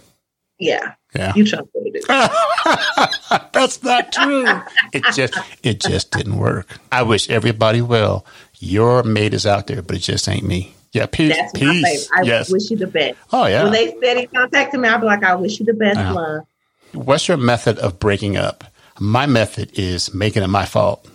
[0.61, 2.01] Yeah, Yeah, you trying to do
[3.53, 4.47] that's not true.
[4.93, 6.79] It just it just didn't work.
[6.93, 8.25] I wish everybody well.
[8.59, 10.75] Your mate is out there, but it just ain't me.
[10.93, 12.11] Yeah, peace, That's peace.
[12.15, 12.51] I yes.
[12.53, 13.17] wish you the best.
[13.33, 13.63] oh yeah.
[13.63, 16.15] When they said he contacted me, I'd be like, I wish you the best Uh-huh.
[16.15, 16.47] love.
[16.93, 18.65] What's your method of breaking up?
[18.99, 21.09] My method is making it my fault.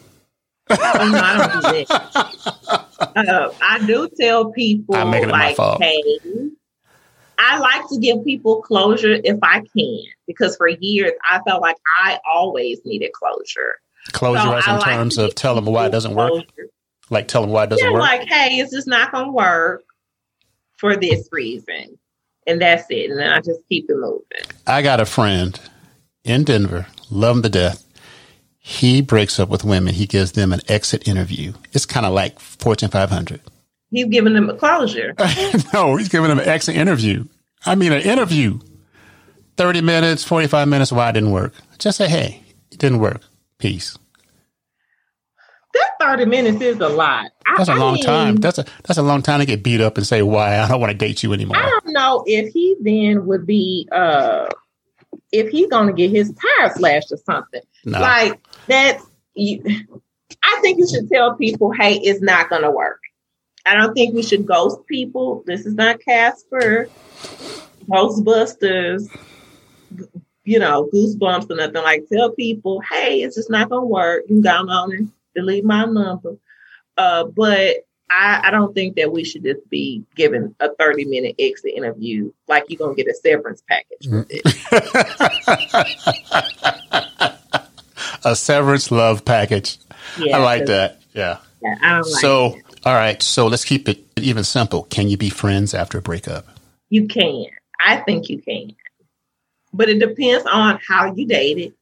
[0.69, 3.31] Oh, I don't do.
[3.31, 5.84] Uh, I do tell people I'm making it my fault.
[5.84, 6.01] hey,
[7.38, 11.78] I like to give people closure if I can, because for years I felt like
[12.02, 13.76] I always needed closure.
[14.12, 16.45] Closure So as in like terms to of tell them why it doesn't work.
[17.10, 18.02] Like tell them why it doesn't Yeah, work.
[18.02, 19.84] like, hey, it's just not going to work
[20.78, 21.98] for this reason.
[22.48, 23.10] And that's it.
[23.10, 24.24] And then I just keep it moving.
[24.67, 25.60] I got a friend
[26.24, 27.84] in Denver, love him to death.
[28.60, 29.93] He breaks up with women.
[29.93, 31.54] He gives them an exit interview.
[31.74, 33.41] It's kind of like Fortune 500.
[33.95, 35.13] He's giving them a closure.
[35.73, 37.25] no, he's giving them an exit interview.
[37.65, 38.60] I mean, an interview.
[39.58, 41.53] 30 minutes, 45 minutes, why it didn't work.
[41.79, 43.21] Just say, hey, it didn't work.
[43.58, 43.97] Peace.
[45.73, 47.31] That 30 minutes is a lot.
[47.58, 48.36] That's a I long mean, time.
[48.36, 50.81] That's a that's a long time to get beat up and say why I don't
[50.81, 51.58] want to date you anymore.
[51.58, 54.47] I don't know if he then would be uh
[55.31, 57.62] if he's gonna get his tire slashed or something.
[57.86, 57.99] No.
[57.99, 59.05] Like that's
[59.36, 59.63] you
[60.43, 62.99] I think you should tell people, hey, it's not gonna work.
[63.65, 65.43] I don't think we should ghost people.
[65.45, 66.88] This is not Casper,
[67.89, 69.10] Ghostbusters,
[70.43, 71.84] you know, goosebumps or nothing.
[71.84, 74.23] Like tell people, hey, it's just not gonna work.
[74.28, 76.38] You can go on and delete my number.
[76.97, 81.36] Uh, but I, I don't think that we should just be given a 30 minute
[81.39, 84.45] exit interview like you're gonna get a severance package with it.
[88.23, 89.80] a severance love package.
[90.19, 91.01] Yeah, I like that.
[91.13, 91.39] Yeah.
[91.62, 92.64] yeah, I don't like so, it.
[92.86, 93.21] All right.
[93.21, 94.84] So let's keep it even simple.
[94.84, 96.48] Can you be friends after a breakup?
[96.89, 97.45] You can.
[97.84, 98.76] I think you can.
[99.73, 101.73] But it depends on how you dated,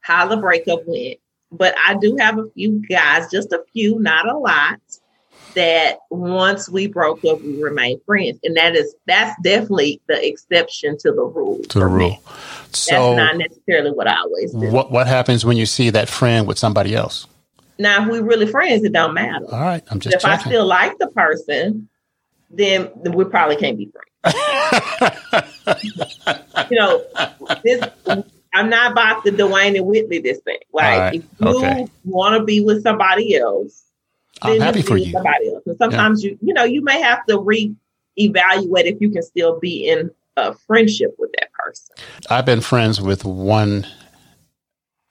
[0.00, 1.18] how the breakup went.
[1.50, 4.80] But I do have a few guys, just a few, not a lot,
[5.54, 8.38] that once we broke up, we remained friends.
[8.42, 11.60] And that is that's definitely the exception to the rule.
[11.62, 12.04] To the for me.
[12.04, 12.22] rule.
[12.66, 14.70] That's not necessarily what I always do.
[14.70, 17.26] what what happens when you see that friend with somebody else?
[17.78, 19.46] Now, if we're really friends, it don't matter.
[19.52, 21.88] All right, I'm just if I still like the person,
[22.50, 24.04] then we probably can't be friends.
[26.70, 27.04] you know,
[27.62, 27.84] this
[28.52, 30.58] I'm not about to Dwayne and Whitley this thing.
[30.72, 31.86] Like Alright, if you okay.
[32.04, 33.84] want to be with somebody else,
[34.42, 35.12] I'm happy for you.
[35.12, 35.62] Somebody else.
[35.66, 39.88] And sometimes you you know you may have to re-evaluate if you can still be
[39.88, 41.94] in a friendship with that person.
[42.30, 43.86] I've been friends with one,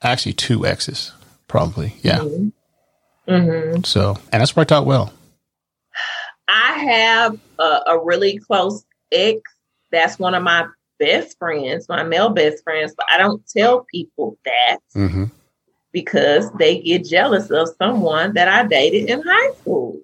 [0.01, 1.13] actually two exes,
[1.47, 1.95] probably.
[2.01, 2.20] Yeah.
[2.20, 2.51] Mhm.
[3.28, 3.86] Mhm.
[3.86, 5.13] So, and that's worked out well.
[6.47, 9.41] I have a, a really close ex.
[9.91, 10.65] That's one of my
[10.99, 12.93] best friends, my male best friends.
[12.95, 15.25] But I don't tell people that hmm
[15.93, 19.99] because they get jealous of someone that I dated in high school.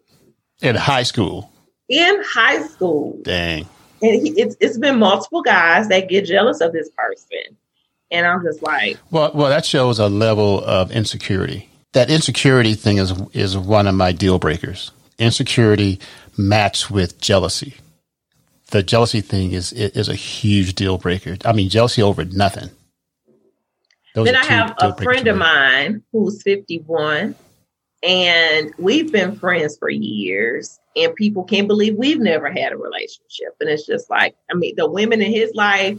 [0.61, 1.51] In high school.
[1.89, 3.67] In high school, Dang.
[4.01, 7.57] and he, it's it's been multiple guys that get jealous of this person,
[8.09, 11.69] and I'm just like, Well, well, that shows a level of insecurity.
[11.93, 14.91] That insecurity thing is is one of my deal breakers.
[15.17, 15.99] Insecurity
[16.37, 17.75] matched with jealousy.
[18.71, 21.37] The jealousy thing is is a huge deal breaker.
[21.45, 22.69] I mean, jealousy over nothing.
[24.15, 27.35] Those then I have a friend of mine who's 51,
[28.03, 30.79] and we've been friends for years.
[30.95, 33.55] And people can't believe we've never had a relationship.
[33.59, 35.97] And it's just like, I mean, the women in his life,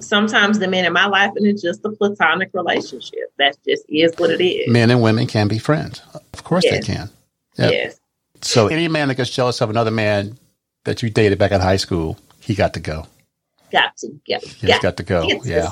[0.00, 3.32] sometimes the men in my life, and it's just a platonic relationship.
[3.38, 4.70] That just is what it is.
[4.70, 6.02] Men and women can be friends.
[6.32, 6.74] Of course yes.
[6.86, 7.10] they can.
[7.56, 7.72] Yep.
[7.72, 8.00] Yes.
[8.42, 10.38] So any man that gets jealous of another man
[10.84, 13.06] that you dated back in high school, he got to go.
[13.72, 14.38] Got to go.
[14.40, 15.28] He's got, got to go.
[15.44, 15.70] yeah.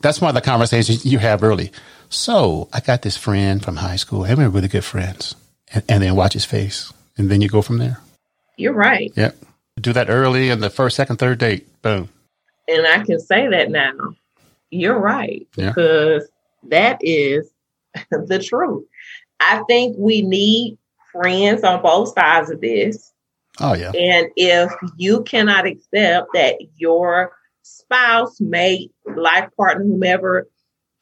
[0.00, 1.72] That's one of the conversations you have early.
[2.10, 5.34] So I got this friend from high school, and we are really good friends.
[5.72, 6.92] And, and then watch his face.
[7.16, 8.00] And then you go from there.
[8.56, 9.12] You're right.
[9.16, 9.36] Yep.
[9.80, 11.80] Do that early in the first, second, third date.
[11.80, 12.08] Boom.
[12.70, 14.14] And I can say that now.
[14.70, 15.46] You're right.
[15.56, 15.70] Yeah.
[15.70, 16.28] Because
[16.68, 17.50] that is
[18.10, 18.84] the truth.
[19.40, 20.78] I think we need
[21.12, 23.12] friends on both sides of this.
[23.58, 23.90] Oh, yeah.
[23.90, 30.48] And if you cannot accept that your spouse, mate, life partner, whomever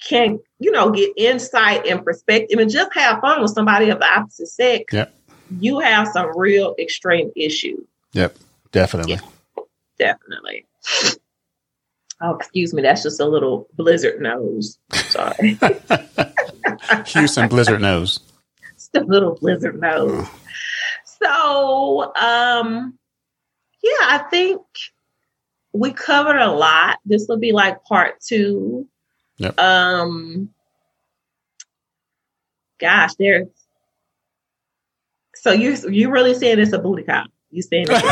[0.02, 4.06] can, you know, get insight and perspective and just have fun with somebody of the
[4.06, 5.14] opposite sex, yep.
[5.60, 7.84] you have some real extreme issues.
[8.12, 8.36] Yep,
[8.72, 9.14] definitely.
[9.14, 9.62] Yeah,
[9.98, 10.66] definitely.
[12.20, 12.82] Oh, excuse me.
[12.82, 14.78] That's just a little blizzard nose.
[14.92, 15.58] Sorry.
[17.06, 18.20] Houston blizzard nose.
[18.74, 20.26] Just a little blizzard nose.
[21.22, 22.98] So, um,
[23.82, 24.62] yeah, I think
[25.72, 26.98] we covered a lot.
[27.04, 28.88] This will be like part two.
[29.38, 29.58] Yep.
[29.58, 30.50] Um,
[32.80, 33.46] gosh, there's.
[35.36, 37.26] So you you really saying it's a booty call?
[37.50, 38.02] You saying it's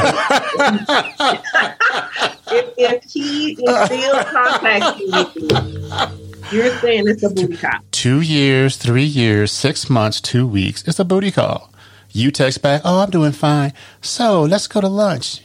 [2.49, 7.81] if, if he is still contacting you, you're saying it's a booty call?
[7.91, 10.87] Two years, three years, six months, two weeks.
[10.87, 11.73] It's a booty call.
[12.11, 13.73] You text back, oh, I'm doing fine.
[14.01, 15.43] So let's go to lunch.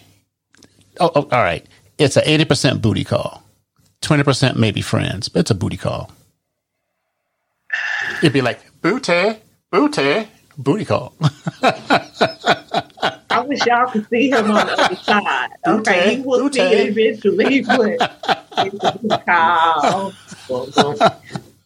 [1.00, 1.66] Oh, oh all right.
[1.98, 3.44] It's an 80% booty call.
[4.02, 6.12] 20% maybe friends, but it's a booty call.
[8.18, 9.38] It'd be like, booty,
[9.72, 10.28] booty,
[10.58, 11.14] booty call.
[13.32, 15.50] I wish y'all could see him on the other side.
[15.66, 18.18] Okay, he will see it eventually, but
[18.58, 20.14] it's a booty call.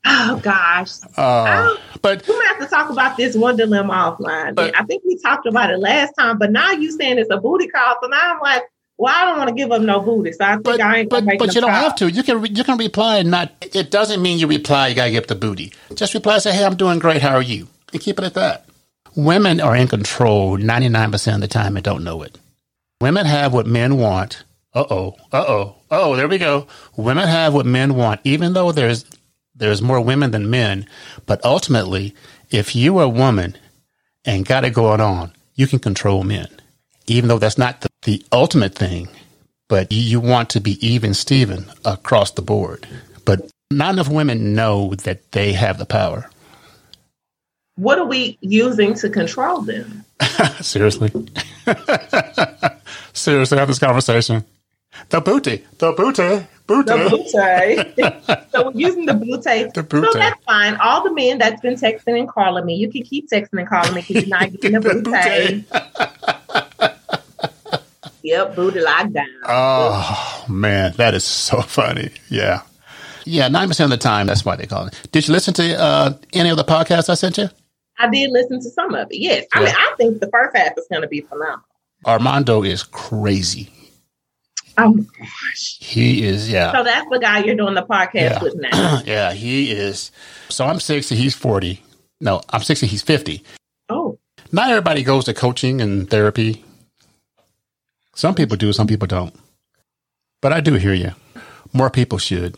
[0.07, 0.91] Oh gosh.
[1.17, 4.53] Uh, but we might have to talk about this one dilemma offline.
[4.53, 7.37] But, I think we talked about it last time, but now you saying it's a
[7.37, 8.63] booty call, so now I'm like,
[8.97, 11.09] well, I don't want to give up no booty, so I think but, I ain't.
[11.09, 11.81] But, but you don't call.
[11.81, 12.09] have to.
[12.09, 13.51] You can you can reply and not.
[13.61, 14.87] It doesn't mean you reply.
[14.87, 15.73] You gotta give the booty.
[15.95, 16.37] Just reply.
[16.37, 17.21] Say, hey, I'm doing great.
[17.21, 17.67] How are you?
[17.91, 18.65] And keep it at that.
[19.15, 22.37] Women are in control 99 percent of the time and don't know it.
[23.01, 24.43] Women have what men want.
[24.73, 25.15] Uh oh.
[25.31, 25.75] Uh oh.
[25.91, 26.67] Oh, there we go.
[26.97, 29.05] Women have what men want, even though there's
[29.55, 30.85] there's more women than men,
[31.25, 32.13] but ultimately,
[32.51, 33.57] if you are a woman
[34.25, 36.47] and got it going on, you can control men,
[37.07, 39.07] even though that's not the, the ultimate thing.
[39.69, 42.87] But you want to be even Steven across the board.
[43.23, 46.29] But not enough women know that they have the power.
[47.75, 50.05] What are we using to control them?
[50.61, 51.11] Seriously.
[53.13, 54.45] Seriously, have this conversation.
[55.09, 56.47] The booty, the booty.
[56.67, 56.91] Booty.
[56.91, 58.47] The booty.
[58.51, 59.69] so we're using the booty.
[59.73, 60.07] The booty.
[60.11, 60.75] So that's fine.
[60.75, 63.93] All the men that's been texting and calling me, you can keep texting and calling
[63.93, 65.65] me because you're not getting the booty.
[68.23, 69.25] yep, booty lockdown.
[69.45, 72.09] Oh man, that is so funny.
[72.29, 72.61] Yeah.
[73.25, 75.09] Yeah, nine percent of the time, that's why they call it.
[75.11, 77.49] Did you listen to uh, any of the podcasts I sent you?
[77.97, 79.17] I did listen to some of it.
[79.17, 81.65] Yes, I mean, I think the first half is going to be phenomenal.
[82.05, 83.71] Armando is crazy.
[84.77, 85.77] Oh my gosh.
[85.79, 86.73] He is, yeah.
[86.73, 88.43] So that's the guy you're doing the podcast yeah.
[88.43, 89.01] with now.
[89.05, 90.11] yeah, he is.
[90.49, 91.81] So I'm 60, he's 40.
[92.19, 93.43] No, I'm 60, he's 50.
[93.89, 94.19] Oh.
[94.51, 96.63] Not everybody goes to coaching and therapy.
[98.15, 99.33] Some people do, some people don't.
[100.41, 101.11] But I do hear you.
[101.73, 102.57] More people should.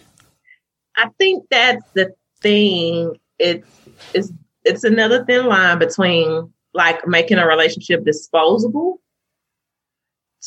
[0.95, 3.15] I think that's the thing.
[3.39, 3.67] It's
[4.13, 4.31] it's
[4.67, 9.01] it's another thin line between like making a relationship disposable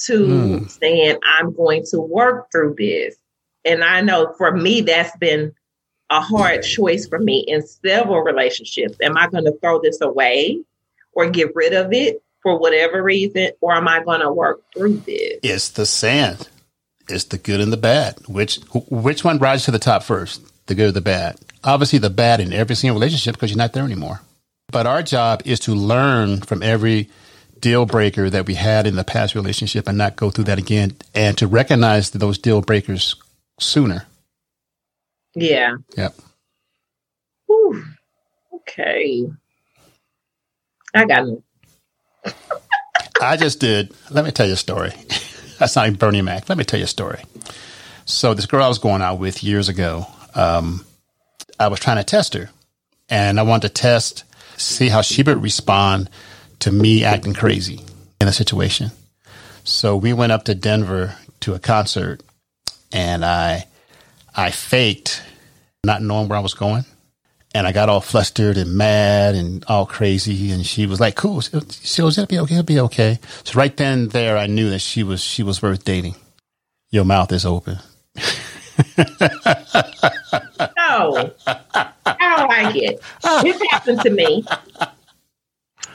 [0.05, 0.71] to mm.
[0.71, 3.17] saying, I'm going to work through this.
[3.65, 5.53] And I know for me, that's been
[6.09, 8.97] a hard choice for me in several relationships.
[9.03, 10.63] Am I going to throw this away
[11.13, 13.51] or get rid of it for whatever reason?
[13.61, 15.39] Or am I going to work through this?
[15.43, 16.49] It's the sand.
[17.09, 18.17] It's the good and the bad.
[18.29, 20.43] Which which one rises to the top first?
[20.67, 21.37] The good or the bad?
[21.63, 24.21] Obviously, the bad in every single relationship because you're not there anymore.
[24.71, 27.11] But our job is to learn from every
[27.61, 30.97] deal breaker that we had in the past relationship and not go through that again
[31.15, 33.17] and to recognize those deal breakers
[33.59, 34.07] sooner.
[35.35, 35.77] Yeah.
[35.97, 36.15] Yep.
[37.47, 37.85] Whew.
[38.55, 39.31] Okay.
[40.95, 41.43] I got it.
[43.21, 43.93] I just did.
[44.11, 44.91] Let me tell you a story.
[45.59, 46.49] That's not even Bernie Mac.
[46.49, 47.23] Let me tell you a story.
[48.07, 50.85] So this girl I was going out with years ago, um,
[51.61, 52.51] I was trying to test her,
[53.09, 54.25] and I wanted to test,
[54.57, 56.11] see how she would respond
[56.61, 57.81] to me acting crazy
[58.21, 58.91] in a situation.
[59.63, 62.23] So we went up to Denver to a concert,
[62.91, 63.67] and I,
[64.35, 65.23] I faked
[65.85, 66.85] not knowing where I was going
[67.55, 70.53] and I got all flustered and mad and all crazy.
[70.53, 73.77] And she was like, "Cool, she was it'll be okay, it'll be okay." So right
[73.77, 76.15] then and there, I knew that she was she was worth dating.
[76.91, 77.79] Your mouth is open.
[81.01, 83.01] no, I don't like it.
[83.43, 84.45] This happened to me,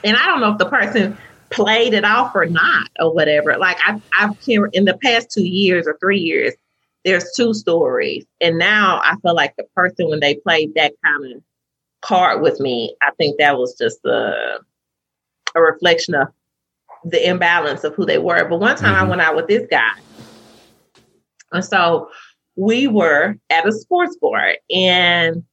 [0.04, 1.16] and I don't know if the person
[1.50, 3.56] played it off or not or whatever.
[3.56, 4.36] Like I, I've
[4.72, 6.54] in the past two years or three years,
[7.04, 8.26] there's two stories.
[8.40, 11.42] And now I feel like the person, when they played that kind of
[12.02, 14.58] card with me, I think that was just a,
[15.54, 16.28] a reflection of
[17.04, 18.44] the imbalance of who they were.
[18.48, 19.06] But one time mm-hmm.
[19.06, 19.92] I went out with this guy.
[21.52, 22.10] And so
[22.56, 25.44] we were at a sports bar and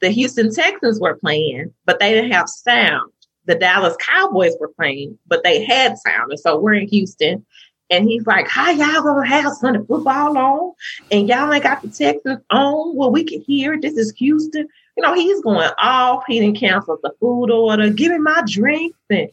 [0.00, 3.10] the Houston Texans were playing, but they didn't have sound.
[3.46, 6.30] The Dallas Cowboys were playing, but they had sound.
[6.30, 7.44] And so we're in Houston
[7.90, 10.72] and he's like, How y'all gonna have Sunday football on?
[11.10, 13.82] And y'all ain't got the Texans on well, we can hear it.
[13.82, 14.68] this is Houston.
[14.96, 16.24] You know, he's going off.
[16.26, 19.28] He didn't cancel the food order, giving my drinks and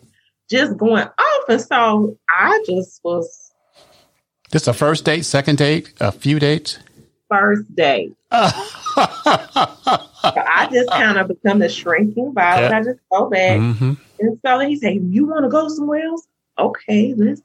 [0.50, 1.50] just going off.
[1.50, 3.41] And so I just was
[4.52, 6.78] This a first date, second date, a few dates?
[7.30, 8.14] First date.
[8.32, 8.58] I
[10.72, 12.64] just kind of become the shrinking violet.
[12.64, 12.74] Yep.
[12.74, 13.60] I just go back.
[13.60, 13.94] Mm-hmm.
[14.20, 16.28] And so he said, You want to go somewhere else?
[16.60, 17.42] Okay, let's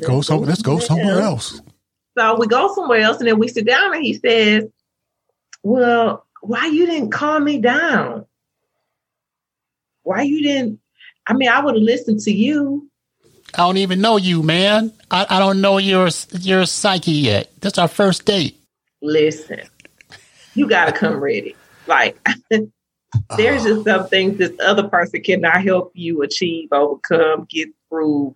[0.00, 1.60] go some, let's go somewhere else.
[2.16, 4.64] So we go somewhere else, and then we sit down, and he says,
[5.62, 8.24] "Well, why you didn't calm me down?
[10.02, 10.80] Why you didn't?
[11.26, 12.90] I mean, I would have listened to you."
[13.54, 14.92] I don't even know you, man.
[15.10, 16.08] I, I don't know your
[16.40, 17.50] your psyche yet.
[17.60, 18.60] That's our first date.
[19.00, 19.62] Listen,
[20.54, 21.56] you got to come ready.
[21.86, 22.18] Like,
[23.36, 28.34] there's just some things this other person cannot help you achieve, overcome, get through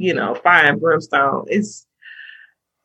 [0.00, 1.44] you know, fire and brimstone.
[1.48, 1.86] It's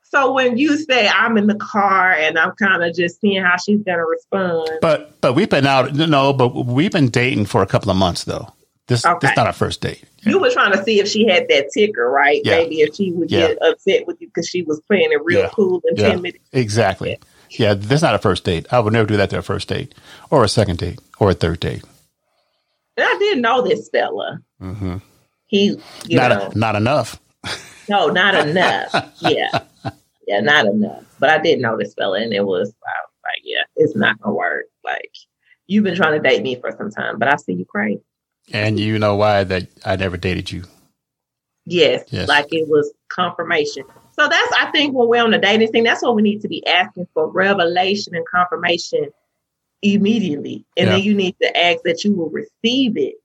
[0.04, 3.56] so when you say I'm in the car and I'm kind of just seeing how
[3.58, 4.70] she's gonna respond.
[4.82, 8.26] But but we've been out no, but we've been dating for a couple of months
[8.26, 8.54] though.
[8.88, 9.28] This okay.
[9.28, 10.04] this not a first date.
[10.22, 12.42] You were trying to see if she had that ticker, right?
[12.44, 12.58] Yeah.
[12.58, 13.48] Maybe if she would yeah.
[13.48, 15.50] get upset with you because she was playing it real yeah.
[15.54, 16.38] cool and timid.
[16.52, 17.20] Exactly.
[17.52, 17.74] Yeah.
[17.74, 18.68] this is not a first date.
[18.72, 19.96] I would never do that to a first date
[20.30, 21.84] or a second date or a third date.
[22.98, 24.40] And I didn't know this fella.
[24.62, 24.98] Mm-hmm.
[25.48, 25.80] He,
[26.10, 27.20] not a, not enough.
[27.90, 29.14] no, not enough.
[29.22, 29.60] Yeah,
[30.28, 31.04] yeah, not enough.
[31.20, 32.74] But I didn't know this fella, and it was
[33.24, 34.66] like, yeah, it's not gonna work.
[34.84, 35.12] Like
[35.68, 38.02] you've been trying to date me for some time, but I see you crazy.
[38.54, 40.64] And you know why that I never dated you?
[41.66, 43.84] Yes, yes, like it was confirmation.
[44.12, 46.48] So that's I think when we're on the dating thing, that's what we need to
[46.48, 49.10] be asking for revelation and confirmation
[49.82, 53.16] immediately, and then you need to ask that you will receive it,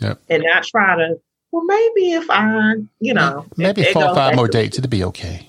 [0.00, 0.20] yep.
[0.28, 1.20] and not try to
[1.52, 5.48] well, maybe if I, you know, maybe four or five more dates, it'll be okay.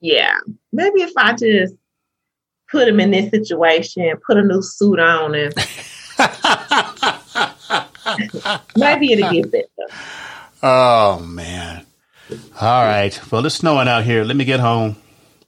[0.00, 0.36] Yeah,
[0.72, 1.74] maybe if I just
[2.70, 5.54] put him in this situation, put a new suit on, and
[8.76, 9.66] maybe it'll get better.
[10.62, 11.86] Oh man!
[12.60, 13.18] All right.
[13.30, 14.24] Well, it's snowing out here.
[14.24, 14.96] Let me get home.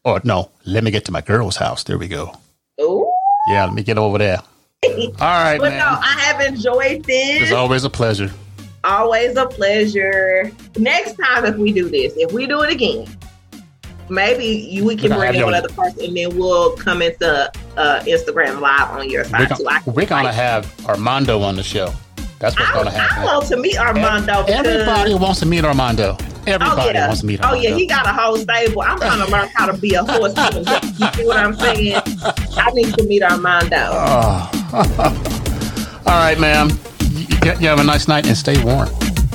[0.05, 1.85] Or no, let me get to my girl's house.
[1.85, 2.35] There we go.
[2.81, 3.11] Ooh.
[3.49, 4.41] Yeah, let me get over there.
[4.83, 5.79] All right, well, man.
[5.79, 7.43] no, I have enjoyed this.
[7.43, 8.31] It's always a pleasure.
[8.83, 10.51] Always a pleasure.
[10.79, 13.07] Next time, if we do this, if we do it again,
[14.09, 18.01] maybe you, we can bring in one other person and then we'll come into uh,
[18.05, 19.91] Instagram live on your side we're gonna, too.
[19.91, 21.93] we're gonna have Armando on the show.
[22.41, 23.23] That's what's going to happen.
[23.23, 24.45] I want to meet Armando.
[24.49, 26.17] Everybody wants to meet Armando.
[26.49, 27.61] Everybody oh, wants to meet Armando.
[27.61, 28.83] Oh yeah, he got a whole stable.
[28.83, 30.35] I'm trying to learn how to be a horse.
[30.37, 32.01] you see what I'm saying?
[32.57, 33.77] I need to meet Armando.
[33.77, 34.51] Oh.
[36.07, 36.71] All right, ma'am
[37.45, 38.89] you have a nice night and stay warm.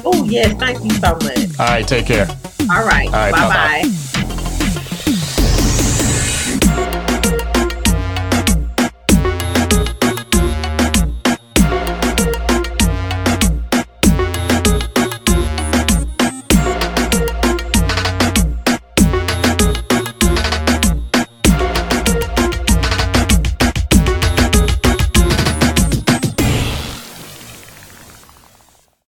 [0.05, 0.53] Oh, yes.
[0.59, 1.59] Thank you so much.
[1.59, 1.87] All right.
[1.87, 2.27] Take care.
[2.71, 3.07] All right.
[3.07, 3.31] All right.
[3.31, 4.11] Bye bye.